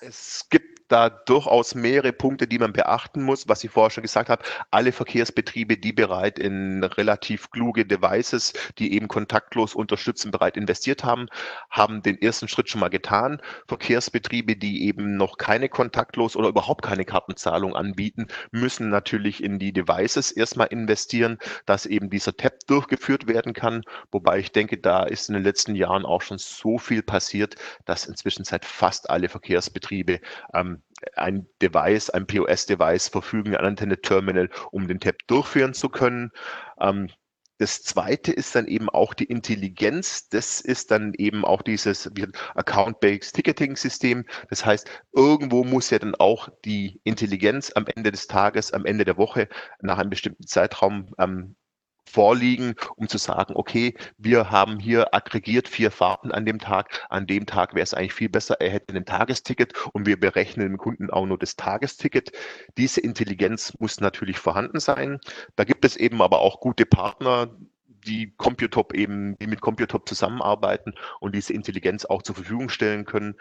Es 0.00 0.46
gibt 0.48 0.77
da 0.88 1.10
durchaus 1.10 1.74
mehrere 1.74 2.12
Punkte, 2.12 2.46
die 2.46 2.58
man 2.58 2.72
beachten 2.72 3.22
muss. 3.22 3.48
Was 3.48 3.62
ich 3.64 3.70
vorher 3.70 3.90
schon 3.90 4.02
gesagt 4.02 4.28
habe, 4.28 4.42
alle 4.70 4.92
Verkehrsbetriebe, 4.92 5.76
die 5.76 5.92
bereit 5.92 6.38
in 6.38 6.82
relativ 6.82 7.50
kluge 7.50 7.84
Devices, 7.86 8.54
die 8.78 8.94
eben 8.94 9.08
kontaktlos 9.08 9.74
unterstützen, 9.74 10.30
bereit 10.30 10.56
investiert 10.56 11.04
haben, 11.04 11.26
haben 11.70 12.02
den 12.02 12.20
ersten 12.20 12.48
Schritt 12.48 12.68
schon 12.68 12.80
mal 12.80 12.88
getan. 12.88 13.40
Verkehrsbetriebe, 13.66 14.56
die 14.56 14.86
eben 14.86 15.16
noch 15.16 15.36
keine 15.38 15.68
kontaktlos 15.68 16.36
oder 16.36 16.48
überhaupt 16.48 16.82
keine 16.82 17.04
Kartenzahlung 17.04 17.76
anbieten, 17.76 18.26
müssen 18.50 18.88
natürlich 18.88 19.42
in 19.42 19.58
die 19.58 19.72
Devices 19.72 20.32
erstmal 20.32 20.68
investieren, 20.68 21.38
dass 21.66 21.86
eben 21.86 22.10
dieser 22.10 22.36
Tab 22.36 22.48
durchgeführt 22.66 23.26
werden 23.28 23.52
kann. 23.52 23.82
Wobei 24.10 24.38
ich 24.38 24.52
denke, 24.52 24.78
da 24.78 25.04
ist 25.04 25.28
in 25.28 25.34
den 25.34 25.44
letzten 25.44 25.74
Jahren 25.74 26.04
auch 26.04 26.22
schon 26.22 26.38
so 26.38 26.78
viel 26.78 27.02
passiert, 27.02 27.56
dass 27.84 28.06
inzwischen 28.06 28.44
seit 28.44 28.64
fast 28.64 29.10
alle 29.10 29.28
Verkehrsbetriebe 29.28 30.20
ähm, 30.54 30.77
ein 31.14 31.46
Device, 31.62 32.10
ein 32.10 32.26
POS-Device 32.26 33.08
verfügen, 33.08 33.56
ein 33.56 33.64
Antenne-Terminal, 33.64 34.50
um 34.70 34.88
den 34.88 35.00
Tab 35.00 35.16
durchführen 35.26 35.74
zu 35.74 35.88
können. 35.88 36.30
Ähm, 36.80 37.08
das 37.58 37.82
zweite 37.82 38.32
ist 38.32 38.54
dann 38.54 38.68
eben 38.68 38.88
auch 38.88 39.14
die 39.14 39.24
Intelligenz. 39.24 40.28
Das 40.28 40.60
ist 40.60 40.92
dann 40.92 41.12
eben 41.14 41.44
auch 41.44 41.62
dieses 41.62 42.08
Account-Based 42.54 43.34
Ticketing-System. 43.34 44.24
Das 44.48 44.64
heißt, 44.64 44.88
irgendwo 45.12 45.64
muss 45.64 45.90
ja 45.90 45.98
dann 45.98 46.14
auch 46.14 46.48
die 46.64 47.00
Intelligenz 47.02 47.72
am 47.74 47.86
Ende 47.88 48.12
des 48.12 48.28
Tages, 48.28 48.72
am 48.72 48.86
Ende 48.86 49.04
der 49.04 49.16
Woche 49.16 49.48
nach 49.80 49.98
einem 49.98 50.10
bestimmten 50.10 50.46
Zeitraum 50.46 51.14
ähm, 51.18 51.56
vorliegen, 52.08 52.74
um 52.96 53.08
zu 53.08 53.18
sagen, 53.18 53.54
okay, 53.56 53.94
wir 54.16 54.50
haben 54.50 54.78
hier 54.78 55.14
aggregiert 55.14 55.68
vier 55.68 55.90
Fahrten 55.90 56.32
an 56.32 56.44
dem 56.44 56.58
Tag. 56.58 57.06
An 57.08 57.26
dem 57.26 57.46
Tag 57.46 57.74
wäre 57.74 57.84
es 57.84 57.94
eigentlich 57.94 58.14
viel 58.14 58.28
besser, 58.28 58.60
er 58.60 58.70
hätte 58.70 58.94
ein 58.94 59.04
Tagesticket 59.04 59.74
und 59.92 60.06
wir 60.06 60.18
berechnen 60.18 60.68
dem 60.68 60.78
Kunden 60.78 61.10
auch 61.10 61.26
nur 61.26 61.38
das 61.38 61.56
Tagesticket. 61.56 62.32
Diese 62.76 63.00
Intelligenz 63.00 63.74
muss 63.78 64.00
natürlich 64.00 64.38
vorhanden 64.38 64.80
sein. 64.80 65.20
Da 65.56 65.64
gibt 65.64 65.84
es 65.84 65.96
eben 65.96 66.22
aber 66.22 66.40
auch 66.40 66.60
gute 66.60 66.86
Partner, 66.86 67.50
die 68.06 68.32
Computop 68.36 68.94
eben, 68.94 69.36
die 69.38 69.46
mit 69.46 69.60
Computop 69.60 70.08
zusammenarbeiten 70.08 70.94
und 71.20 71.34
diese 71.34 71.52
Intelligenz 71.52 72.04
auch 72.04 72.22
zur 72.22 72.34
Verfügung 72.34 72.68
stellen 72.68 73.04
können. 73.04 73.34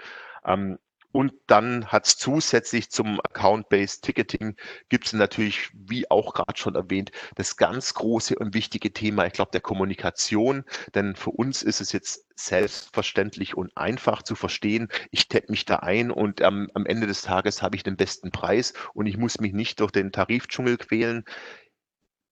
Ähm, 0.45 0.77
und 1.11 1.33
dann 1.47 1.87
hat 1.87 2.05
es 2.05 2.17
zusätzlich 2.17 2.89
zum 2.89 3.19
Account-Based 3.21 4.03
Ticketing 4.03 4.55
gibt 4.89 5.07
es 5.07 5.13
natürlich, 5.13 5.71
wie 5.73 6.09
auch 6.11 6.33
gerade 6.33 6.57
schon 6.57 6.75
erwähnt, 6.75 7.11
das 7.35 7.55
ganz 7.55 7.93
große 7.93 8.35
und 8.37 8.53
wichtige 8.53 8.91
Thema, 8.93 9.25
ich 9.25 9.33
glaube, 9.33 9.51
der 9.51 9.61
Kommunikation. 9.61 10.63
Denn 10.95 11.15
für 11.15 11.31
uns 11.31 11.63
ist 11.63 11.81
es 11.81 11.91
jetzt 11.91 12.25
selbstverständlich 12.35 13.55
und 13.55 13.75
einfach 13.75 14.21
zu 14.21 14.35
verstehen. 14.35 14.89
Ich 15.11 15.27
tappe 15.27 15.49
mich 15.49 15.65
da 15.65 15.77
ein 15.77 16.11
und 16.11 16.41
ähm, 16.41 16.69
am 16.73 16.85
Ende 16.85 17.07
des 17.07 17.21
Tages 17.21 17.61
habe 17.61 17.75
ich 17.75 17.83
den 17.83 17.97
besten 17.97 18.31
Preis 18.31 18.73
und 18.93 19.07
ich 19.07 19.17
muss 19.17 19.39
mich 19.39 19.53
nicht 19.53 19.79
durch 19.79 19.91
den 19.91 20.11
Tarifdschungel 20.11 20.77
quälen. 20.77 21.23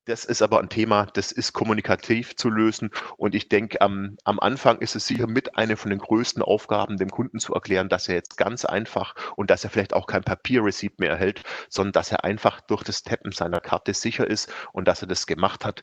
Das 0.05 0.23
ist 0.23 0.43
aber 0.43 0.59
ein 0.59 0.69
Thema, 0.69 1.07
das 1.13 1.31
ist 1.31 1.53
kommunikativ 1.53 2.35
zu 2.35 2.49
lösen. 2.49 2.91
Und 3.17 3.33
ich 3.33 3.49
denke, 3.49 3.81
am, 3.81 4.17
am 4.23 4.39
Anfang 4.39 4.77
ist 4.79 4.95
es 4.95 5.07
sicher 5.07 5.25
mit 5.25 5.57
einer 5.57 5.77
von 5.77 5.89
den 5.89 5.99
größten 5.99 6.43
Aufgaben, 6.43 6.97
dem 6.97 7.09
Kunden 7.09 7.39
zu 7.39 7.53
erklären, 7.53 7.89
dass 7.89 8.07
er 8.07 8.15
jetzt 8.15 8.37
ganz 8.37 8.65
einfach 8.65 9.15
und 9.35 9.49
dass 9.49 9.63
er 9.63 9.71
vielleicht 9.71 9.93
auch 9.93 10.05
kein 10.05 10.23
Papierreceipt 10.23 10.99
mehr 10.99 11.09
erhält, 11.09 11.41
sondern 11.69 11.93
dass 11.93 12.11
er 12.11 12.23
einfach 12.23 12.61
durch 12.61 12.83
das 12.83 13.01
Tappen 13.01 13.31
seiner 13.31 13.59
Karte 13.59 13.95
sicher 13.95 14.27
ist 14.27 14.53
und 14.73 14.87
dass 14.87 15.01
er 15.01 15.07
das 15.07 15.25
gemacht 15.25 15.65
hat 15.65 15.81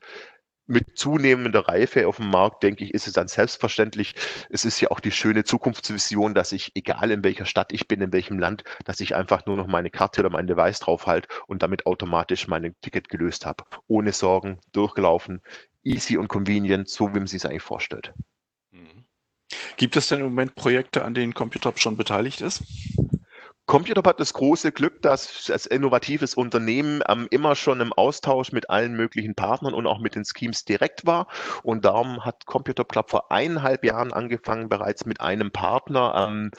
mit 0.66 0.97
zunehmender 0.97 1.69
Reife 1.69 2.07
auf 2.07 2.16
dem 2.16 2.31
Markt, 2.31 2.62
denke 2.62 2.85
ich, 2.85 2.95
ist 2.95 3.07
es 3.07 3.12
dann 3.12 3.28
selbstverständlich. 3.28 4.14
Es 4.49 4.64
ist 4.64 4.81
ja 4.81 4.90
auch 4.90 5.00
die 5.00 5.11
schöne 5.11 5.45
Zukunftsvision, 5.45 6.35
dass 6.35 6.52
ich, 6.52 6.73
egal 6.75 7.11
in 7.11 7.25
welcher 7.25 7.47
Stadt 7.47 7.73
ich 7.73 7.88
bin, 7.88 8.00
in 8.00 8.12
welchem 8.12 8.38
Land, 8.38 8.64
dass 8.85 9.00
ich 9.00 9.14
einfach 9.14 9.47
nur 9.47 9.57
noch 9.57 9.66
meine 9.66 9.90
Karte 9.90 10.21
oder 10.21 10.31
mein 10.31 10.47
Device 10.47 10.81
draufhalte 10.81 11.28
und 11.47 11.62
damit 11.62 11.87
automatisch 11.87 12.49
mein 12.49 12.75
Ticket 12.81 13.09
gelöst 13.09 13.45
habe. 13.45 13.64
Ohne 13.87 14.12
Sorgen, 14.12 14.61
durchgelaufen, 14.73 15.42
easy 15.83 16.16
und 16.16 16.28
convenient, 16.28 16.88
so 16.88 17.09
wie 17.09 17.19
man 17.19 17.26
sich 17.26 17.42
es 17.42 17.47
eigentlich 17.47 17.62
vorstellt. 17.62 18.12
Mhm. 18.71 19.04
Gibt 19.76 19.97
es 19.97 20.09
denn 20.09 20.21
im 20.21 20.26
Moment 20.26 20.54
Projekte, 20.54 21.04
an 21.04 21.14
denen 21.14 21.35
Computop 21.35 21.78
schon 21.81 21.97
beteiligt 21.97 22.40
ist? 22.40 22.62
Computop 23.66 24.07
hat 24.09 24.19
das 24.19 24.33
große 24.35 24.73
Glück, 24.73 25.02
dass 25.02 25.49
als 25.50 25.66
innovatives 25.66 26.35
Unternehmen 26.35 27.00
ähm, 27.09 27.28
immer 27.31 27.54
schon 27.54 27.81
im 27.81 27.92
Austausch 27.92 28.50
mit 28.50 28.69
allen 28.69 28.95
möglichen 28.95 29.35
Partnern 29.37 29.73
und 29.73 29.87
auch 29.87 30.00
mit 30.00 30.16
den 30.16 30.25
Schemes 30.25 30.64
direkt 30.64 31.07
war. 31.07 31.28
Und 31.62 31.85
darum 31.85 32.25
hat 32.25 32.45
Computop 32.45 32.88
Club 32.90 33.09
vor 33.11 33.31
eineinhalb 33.31 33.85
Jahren 33.85 34.12
angefangen, 34.12 34.69
bereits 34.69 35.07
mit 35.07 35.21
einem 35.21 35.52
Partner 35.52 36.28
ähm, 36.28 36.50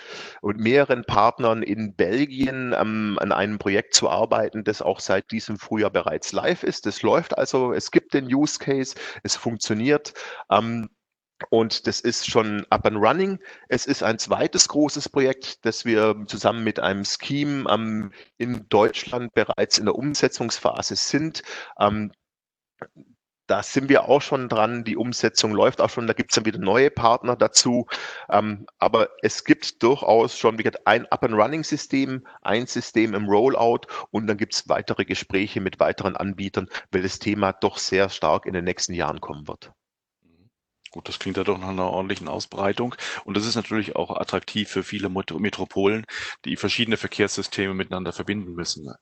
und 0.42 0.60
mehreren 0.60 1.04
Partnern 1.04 1.62
in 1.62 1.94
Belgien 1.94 2.74
ähm, 2.78 3.18
an 3.22 3.34
einem 3.34 3.60
Projekt 3.60 3.96
zu 3.96 4.10
arbeiten, 4.10 4.64
das 4.64 4.82
auch 4.82 5.02
seit 5.02 5.30
diesem 5.32 5.58
Frühjahr 5.58 5.92
bereits 5.92 6.32
live 6.32 6.64
ist. 6.64 6.86
Das 6.86 7.02
läuft 7.02 7.38
also, 7.38 7.74
es 7.74 7.92
gibt 7.92 8.14
den 8.14 8.34
Use 8.34 8.60
Case, 8.60 8.96
es 9.24 9.36
funktioniert. 9.36 10.14
Ähm, 10.50 10.90
und 11.50 11.88
das 11.88 12.00
ist 12.00 12.30
schon 12.30 12.66
up 12.70 12.86
and 12.86 12.98
running. 12.98 13.40
Es 13.70 13.86
ist 13.86 14.04
ein 14.04 14.20
zweites 14.20 14.68
großes 14.68 15.10
Projekt, 15.10 15.66
das 15.66 15.86
wir 15.86 16.16
zusammen 16.28 16.64
mit 16.64 16.80
einem 16.80 17.06
Scheme 17.06 17.70
ähm, 17.70 18.12
in 18.38 18.68
Deutschland 18.70 19.34
bereits 19.34 19.78
in 19.78 19.86
der 19.86 19.96
Umsetzungsphase 19.96 20.96
sind. 20.96 21.44
Ähm, 21.80 22.12
da 23.48 23.62
sind 23.62 23.90
wir 23.90 24.08
auch 24.08 24.22
schon 24.22 24.48
dran. 24.48 24.84
Die 24.84 24.96
Umsetzung 24.96 25.52
läuft 25.52 25.82
auch 25.82 25.90
schon. 25.90 26.08
Da 26.08 26.14
gibt 26.14 26.32
es 26.32 26.36
dann 26.36 26.46
wieder 26.46 26.60
neue 26.60 26.90
Partner 26.90 27.36
dazu. 27.36 27.88
Ähm, 28.30 28.66
aber 28.80 29.10
es 29.22 29.44
gibt 29.44 29.84
durchaus 29.84 30.38
schon 30.38 30.58
wie 30.58 30.64
gesagt, 30.64 30.88
ein 30.88 31.06
Up-and-Running-System, 31.08 32.26
ein 32.42 32.68
System 32.68 33.14
im 33.14 33.26
Rollout 33.26 33.82
und 34.12 34.28
dann 34.28 34.38
gibt 34.38 34.54
es 34.56 34.70
weitere 34.70 35.06
Gespräche 35.06 35.60
mit 35.60 35.80
weiteren 35.80 36.16
Anbietern, 36.16 36.70
weil 36.92 37.02
das 37.02 37.20
Thema 37.20 37.52
doch 37.52 37.78
sehr 37.78 38.10
stark 38.10 38.46
in 38.46 38.54
den 38.54 38.64
nächsten 38.64 38.94
Jahren 38.94 39.20
kommen 39.20 39.48
wird. 39.48 39.74
Gut, 40.94 41.10
das 41.10 41.18
klingt 41.18 41.38
ja 41.38 41.44
doch 41.44 41.58
nach 41.58 41.70
einer 41.70 41.90
ordentlichen 41.90 42.28
Ausbreitung. 42.28 42.94
Und 43.26 43.36
das 43.36 43.48
ist 43.48 43.56
natürlich 43.56 43.96
auch 43.96 44.12
attraktiv 44.16 44.70
für 44.70 44.84
viele 44.84 45.10
Metropolen, 45.10 46.06
die 46.46 46.56
verschiedene 46.56 46.98
Verkehrssysteme 46.98 47.74
miteinander 47.74 48.14
verbinden 48.14 48.54
müssen. 48.54 48.94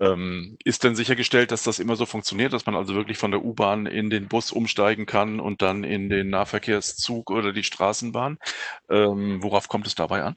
Ähm, 0.00 0.56
ist 0.64 0.84
denn 0.84 0.94
sichergestellt, 0.96 1.50
dass 1.52 1.64
das 1.64 1.80
immer 1.80 1.96
so 1.96 2.06
funktioniert, 2.06 2.52
dass 2.52 2.66
man 2.66 2.76
also 2.76 2.94
wirklich 2.94 3.18
von 3.18 3.32
der 3.32 3.44
U-Bahn 3.44 3.86
in 3.86 4.10
den 4.10 4.28
Bus 4.28 4.52
umsteigen 4.52 5.06
kann 5.06 5.40
und 5.40 5.60
dann 5.62 5.82
in 5.84 6.08
den 6.08 6.30
Nahverkehrszug 6.30 7.30
oder 7.32 7.52
die 7.52 7.64
Straßenbahn? 7.64 8.38
Ähm, 8.90 9.42
worauf 9.42 9.68
kommt 9.68 9.88
es 9.88 9.96
dabei 9.96 10.22
an? 10.22 10.36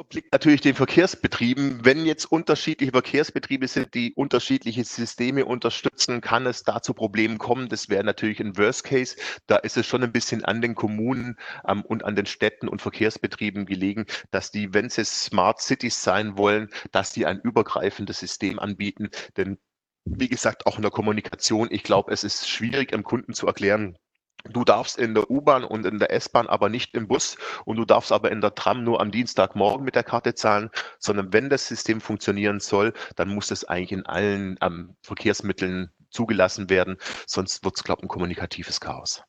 Obliegt 0.00 0.32
natürlich 0.32 0.62
den 0.62 0.74
Verkehrsbetrieben. 0.74 1.84
Wenn 1.84 2.06
jetzt 2.06 2.24
unterschiedliche 2.24 2.90
Verkehrsbetriebe 2.90 3.68
sind, 3.68 3.92
die 3.92 4.14
unterschiedliche 4.14 4.82
Systeme 4.82 5.44
unterstützen, 5.44 6.22
kann 6.22 6.46
es 6.46 6.62
da 6.62 6.80
zu 6.80 6.94
Problemen 6.94 7.36
kommen. 7.36 7.68
Das 7.68 7.90
wäre 7.90 8.02
natürlich 8.02 8.40
ein 8.40 8.56
Worst 8.56 8.84
Case. 8.84 9.16
Da 9.46 9.56
ist 9.56 9.76
es 9.76 9.86
schon 9.86 10.02
ein 10.02 10.10
bisschen 10.10 10.42
an 10.42 10.62
den 10.62 10.74
Kommunen 10.74 11.36
ähm, 11.68 11.82
und 11.82 12.02
an 12.06 12.16
den 12.16 12.24
Städten 12.24 12.66
und 12.66 12.80
Verkehrsbetrieben 12.80 13.66
gelegen, 13.66 14.06
dass 14.30 14.50
die, 14.50 14.72
wenn 14.72 14.88
sie 14.88 15.04
Smart 15.04 15.60
Cities 15.60 16.02
sein 16.02 16.38
wollen, 16.38 16.70
dass 16.92 17.12
die 17.12 17.26
ein 17.26 17.38
übergreifendes 17.38 18.20
System 18.20 18.58
anbieten. 18.58 19.10
Denn 19.36 19.58
wie 20.06 20.30
gesagt, 20.30 20.64
auch 20.64 20.76
in 20.76 20.82
der 20.82 20.90
Kommunikation, 20.90 21.68
ich 21.70 21.82
glaube, 21.82 22.10
es 22.10 22.24
ist 22.24 22.48
schwierig, 22.48 22.92
dem 22.92 23.02
Kunden 23.02 23.34
zu 23.34 23.46
erklären, 23.46 23.98
Du 24.44 24.64
darfst 24.64 24.98
in 24.98 25.14
der 25.14 25.30
U-Bahn 25.30 25.64
und 25.64 25.86
in 25.86 25.98
der 25.98 26.12
S-Bahn 26.12 26.46
aber 26.46 26.68
nicht 26.68 26.94
im 26.94 27.08
Bus 27.08 27.36
und 27.64 27.76
du 27.76 27.84
darfst 27.84 28.12
aber 28.12 28.30
in 28.30 28.40
der 28.40 28.54
Tram 28.54 28.84
nur 28.84 29.00
am 29.00 29.10
Dienstagmorgen 29.10 29.84
mit 29.84 29.94
der 29.94 30.04
Karte 30.04 30.34
zahlen, 30.34 30.70
sondern 30.98 31.32
wenn 31.32 31.50
das 31.50 31.66
System 31.66 32.00
funktionieren 32.00 32.60
soll, 32.60 32.92
dann 33.16 33.28
muss 33.28 33.50
es 33.50 33.64
eigentlich 33.64 33.92
in 33.92 34.06
allen 34.06 34.56
ähm, 34.60 34.96
Verkehrsmitteln 35.02 35.90
zugelassen 36.10 36.70
werden, 36.70 36.96
sonst 37.26 37.64
wird 37.64 37.76
es, 37.76 37.84
glaube 37.84 38.00
ich, 38.00 38.04
ein 38.04 38.08
kommunikatives 38.08 38.80
Chaos. 38.80 39.22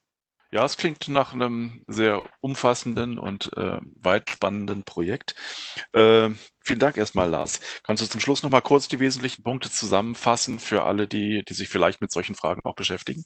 Ja, 0.53 0.65
es 0.65 0.75
klingt 0.75 1.08
nach 1.08 1.34
einem 1.34 1.82
sehr 1.88 2.24
umfassenden 2.41 3.18
und 3.18 3.56
äh, 3.56 3.80
weit 3.96 4.30
spannenden 4.30 4.84
Projekt. 4.84 5.34
Äh, 5.94 6.30
vielen 6.60 6.80
Dank 6.80 6.98
erstmal, 6.98 7.30
Lars. 7.30 7.62
Kannst 7.84 8.03
du 8.03 8.08
zum 8.08 8.20
Schluss 8.20 8.44
noch 8.44 8.50
mal 8.51 8.60
kurz 8.60 8.89
die 8.89 9.00
wesentlichen 9.00 9.44
Punkte 9.44 9.72
zusammenfassen 9.72 10.60
für 10.60 10.84
alle, 10.84 11.08
die, 11.08 11.44
die 11.48 11.53
sich 11.53 11.70
vielleicht 11.70 12.01
mit 12.01 12.12
solchen 12.12 12.36
Fragen 12.36 12.62
auch 12.65 12.75
beschäftigen? 12.75 13.24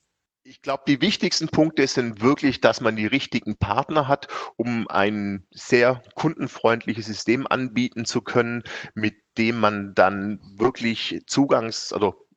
Ich 0.48 0.62
glaube, 0.62 0.84
die 0.88 1.02
wichtigsten 1.02 1.48
Punkte 1.48 1.88
sind 1.88 2.22
wirklich, 2.22 2.62
dass 2.62 2.80
man 2.80 2.96
die 2.96 3.08
richtigen 3.08 3.58
Partner 3.58 4.08
hat, 4.08 4.28
um 4.58 4.88
ein 4.88 5.48
sehr 5.50 6.04
kundenfreundliches 6.14 7.08
System 7.08 7.48
anbieten 7.48 8.06
zu 8.06 8.22
können, 8.22 8.62
mit 8.94 9.16
dem 9.40 9.60
man 9.60 9.96
dann 9.96 10.40
wirklich 10.56 11.24
Zugangs- 11.26 11.92
also, 11.92 12.28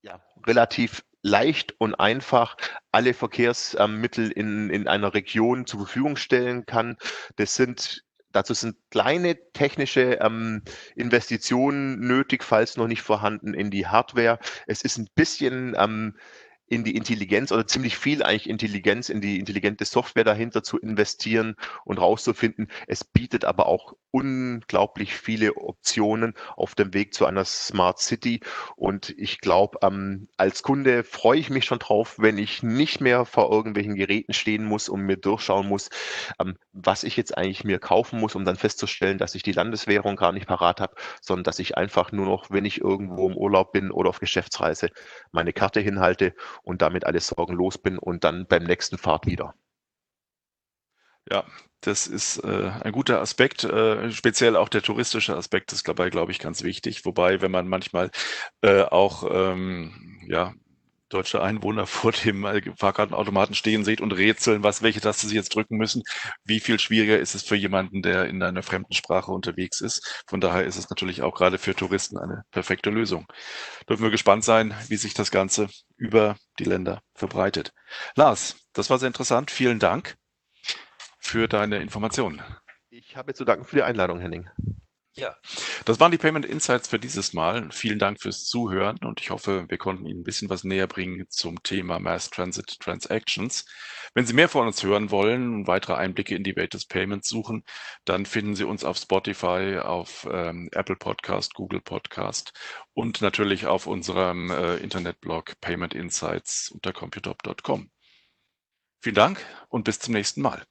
ja, 0.00 0.22
relativ 0.46 1.04
leicht 1.20 1.74
und 1.78 1.94
einfach 1.94 2.56
alle 2.90 3.12
Verkehrsmittel 3.12 4.30
in, 4.30 4.70
in 4.70 4.88
einer 4.88 5.12
Region 5.12 5.66
zur 5.66 5.80
Verfügung 5.80 6.16
stellen 6.16 6.64
kann. 6.64 6.96
Das 7.36 7.54
sind 7.54 8.02
Dazu 8.32 8.54
sind 8.54 8.76
kleine 8.92 9.36
technische 9.54 10.20
ähm, 10.20 10.62
Investitionen 10.94 11.98
nötig, 11.98 12.44
falls 12.44 12.76
noch 12.76 12.86
nicht 12.86 13.02
vorhanden, 13.02 13.54
in 13.54 13.72
die 13.72 13.88
Hardware. 13.88 14.38
Es 14.68 14.82
ist 14.82 14.98
ein 14.98 15.08
bisschen 15.16 15.74
ähm, 15.76 16.14
in 16.70 16.84
die 16.84 16.94
Intelligenz 16.94 17.50
oder 17.50 17.66
ziemlich 17.66 17.98
viel 17.98 18.22
eigentlich 18.22 18.48
Intelligenz 18.48 19.08
in 19.08 19.20
die 19.20 19.40
intelligente 19.40 19.84
Software 19.84 20.24
dahinter 20.24 20.62
zu 20.62 20.78
investieren 20.78 21.56
und 21.84 21.98
rauszufinden. 21.98 22.68
Es 22.86 23.02
bietet 23.04 23.44
aber 23.44 23.66
auch 23.66 23.94
unglaublich 24.12 25.14
viele 25.14 25.56
Optionen 25.56 26.34
auf 26.56 26.74
dem 26.76 26.94
Weg 26.94 27.12
zu 27.12 27.26
einer 27.26 27.44
Smart 27.44 27.98
City. 27.98 28.40
Und 28.76 29.10
ich 29.18 29.40
glaube, 29.40 29.78
ähm, 29.82 30.28
als 30.36 30.62
Kunde 30.62 31.02
freue 31.04 31.38
ich 31.38 31.50
mich 31.50 31.64
schon 31.64 31.80
drauf, 31.80 32.16
wenn 32.18 32.38
ich 32.38 32.62
nicht 32.62 33.00
mehr 33.00 33.24
vor 33.24 33.50
irgendwelchen 33.50 33.96
Geräten 33.96 34.32
stehen 34.32 34.64
muss 34.64 34.88
und 34.88 35.02
mir 35.02 35.16
durchschauen 35.16 35.66
muss, 35.66 35.90
ähm, 36.40 36.56
was 36.72 37.02
ich 37.02 37.16
jetzt 37.16 37.36
eigentlich 37.36 37.64
mir 37.64 37.80
kaufen 37.80 38.20
muss, 38.20 38.36
um 38.36 38.44
dann 38.44 38.56
festzustellen, 38.56 39.18
dass 39.18 39.34
ich 39.34 39.42
die 39.42 39.52
Landeswährung 39.52 40.14
gar 40.14 40.32
nicht 40.32 40.46
parat 40.46 40.80
habe, 40.80 40.94
sondern 41.20 41.44
dass 41.44 41.58
ich 41.58 41.76
einfach 41.76 42.12
nur 42.12 42.26
noch, 42.26 42.50
wenn 42.50 42.64
ich 42.64 42.80
irgendwo 42.80 43.28
im 43.28 43.36
Urlaub 43.36 43.72
bin 43.72 43.90
oder 43.90 44.10
auf 44.10 44.20
Geschäftsreise, 44.20 44.90
meine 45.32 45.52
Karte 45.52 45.80
hinhalte 45.80 46.34
und 46.62 46.82
damit 46.82 47.04
alles 47.06 47.26
Sorgen 47.28 47.54
los 47.54 47.78
bin 47.78 47.98
und 47.98 48.24
dann 48.24 48.46
beim 48.46 48.64
nächsten 48.64 48.98
Fahrt 48.98 49.26
wieder. 49.26 49.54
Ja, 51.30 51.44
das 51.80 52.06
ist 52.06 52.38
äh, 52.38 52.70
ein 52.82 52.92
guter 52.92 53.20
Aspekt. 53.20 53.64
Äh, 53.64 54.10
speziell 54.10 54.56
auch 54.56 54.68
der 54.68 54.82
touristische 54.82 55.36
Aspekt 55.36 55.72
ist 55.72 55.86
dabei, 55.86 56.10
glaube 56.10 56.32
ich, 56.32 56.38
ganz 56.38 56.62
wichtig. 56.62 57.04
Wobei, 57.04 57.40
wenn 57.40 57.50
man 57.50 57.68
manchmal 57.68 58.10
äh, 58.62 58.82
auch 58.82 59.24
ähm, 59.30 60.20
ja, 60.26 60.54
deutsche 61.10 61.42
Einwohner 61.42 61.86
vor 61.86 62.12
dem 62.12 62.46
Fahrkartenautomaten 62.76 63.54
stehen 63.54 63.84
sieht 63.84 64.00
und 64.00 64.12
rätseln, 64.12 64.62
was, 64.62 64.82
welche 64.82 65.00
Taste 65.00 65.26
sie 65.26 65.36
jetzt 65.36 65.54
drücken 65.54 65.76
müssen. 65.76 66.02
Wie 66.44 66.60
viel 66.60 66.78
schwieriger 66.78 67.18
ist 67.18 67.34
es 67.34 67.42
für 67.42 67.56
jemanden, 67.56 68.00
der 68.02 68.26
in 68.26 68.42
einer 68.42 68.62
fremden 68.62 68.94
Sprache 68.94 69.30
unterwegs 69.30 69.80
ist? 69.80 70.24
Von 70.26 70.40
daher 70.40 70.64
ist 70.64 70.76
es 70.76 70.88
natürlich 70.88 71.22
auch 71.22 71.34
gerade 71.34 71.58
für 71.58 71.74
Touristen 71.74 72.16
eine 72.16 72.44
perfekte 72.50 72.90
Lösung. 72.90 73.26
Dürfen 73.88 74.02
wir 74.02 74.10
gespannt 74.10 74.44
sein, 74.44 74.74
wie 74.88 74.96
sich 74.96 75.12
das 75.12 75.30
Ganze 75.30 75.68
über 75.96 76.36
die 76.58 76.64
Länder 76.64 77.02
verbreitet. 77.14 77.72
Lars, 78.14 78.56
das 78.72 78.88
war 78.88 78.98
sehr 78.98 79.08
interessant. 79.08 79.50
Vielen 79.50 79.78
Dank 79.78 80.16
für 81.18 81.48
deine 81.48 81.78
Informationen. 81.78 82.42
Ich 82.88 83.16
habe 83.16 83.34
zu 83.34 83.44
danken 83.44 83.64
für 83.64 83.76
die 83.76 83.82
Einladung, 83.82 84.20
Henning. 84.20 84.48
Ja, 85.16 85.34
das 85.86 85.98
waren 85.98 86.12
die 86.12 86.18
Payment 86.18 86.46
Insights 86.46 86.86
für 86.88 87.00
dieses 87.00 87.32
Mal. 87.32 87.68
Vielen 87.72 87.98
Dank 87.98 88.20
fürs 88.20 88.44
Zuhören 88.44 88.96
und 89.04 89.20
ich 89.20 89.30
hoffe, 89.30 89.66
wir 89.68 89.76
konnten 89.76 90.06
Ihnen 90.06 90.20
ein 90.20 90.24
bisschen 90.24 90.48
was 90.48 90.62
näher 90.62 90.86
bringen 90.86 91.26
zum 91.28 91.60
Thema 91.64 91.98
Mass 91.98 92.30
Transit 92.30 92.78
Transactions. 92.78 93.64
Wenn 94.14 94.24
Sie 94.24 94.34
mehr 94.34 94.48
von 94.48 94.68
uns 94.68 94.82
hören 94.84 95.10
wollen 95.10 95.52
und 95.52 95.66
weitere 95.66 95.94
Einblicke 95.94 96.36
in 96.36 96.44
die 96.44 96.54
Welt 96.54 96.74
des 96.74 96.86
Payments 96.86 97.28
suchen, 97.28 97.64
dann 98.04 98.24
finden 98.24 98.54
Sie 98.54 98.64
uns 98.64 98.84
auf 98.84 98.98
Spotify, 98.98 99.80
auf 99.82 100.28
ähm, 100.30 100.68
Apple 100.72 100.96
Podcast, 100.96 101.54
Google 101.54 101.80
Podcast 101.80 102.52
und 102.92 103.20
natürlich 103.20 103.66
auf 103.66 103.88
unserem 103.88 104.50
äh, 104.52 104.76
Internetblog 104.76 105.60
Payment 105.60 105.92
Insights 105.92 106.70
unter 106.70 106.92
computop.com. 106.92 107.90
Vielen 109.02 109.14
Dank 109.16 109.44
und 109.68 109.84
bis 109.84 109.98
zum 109.98 110.14
nächsten 110.14 110.40
Mal. 110.40 110.69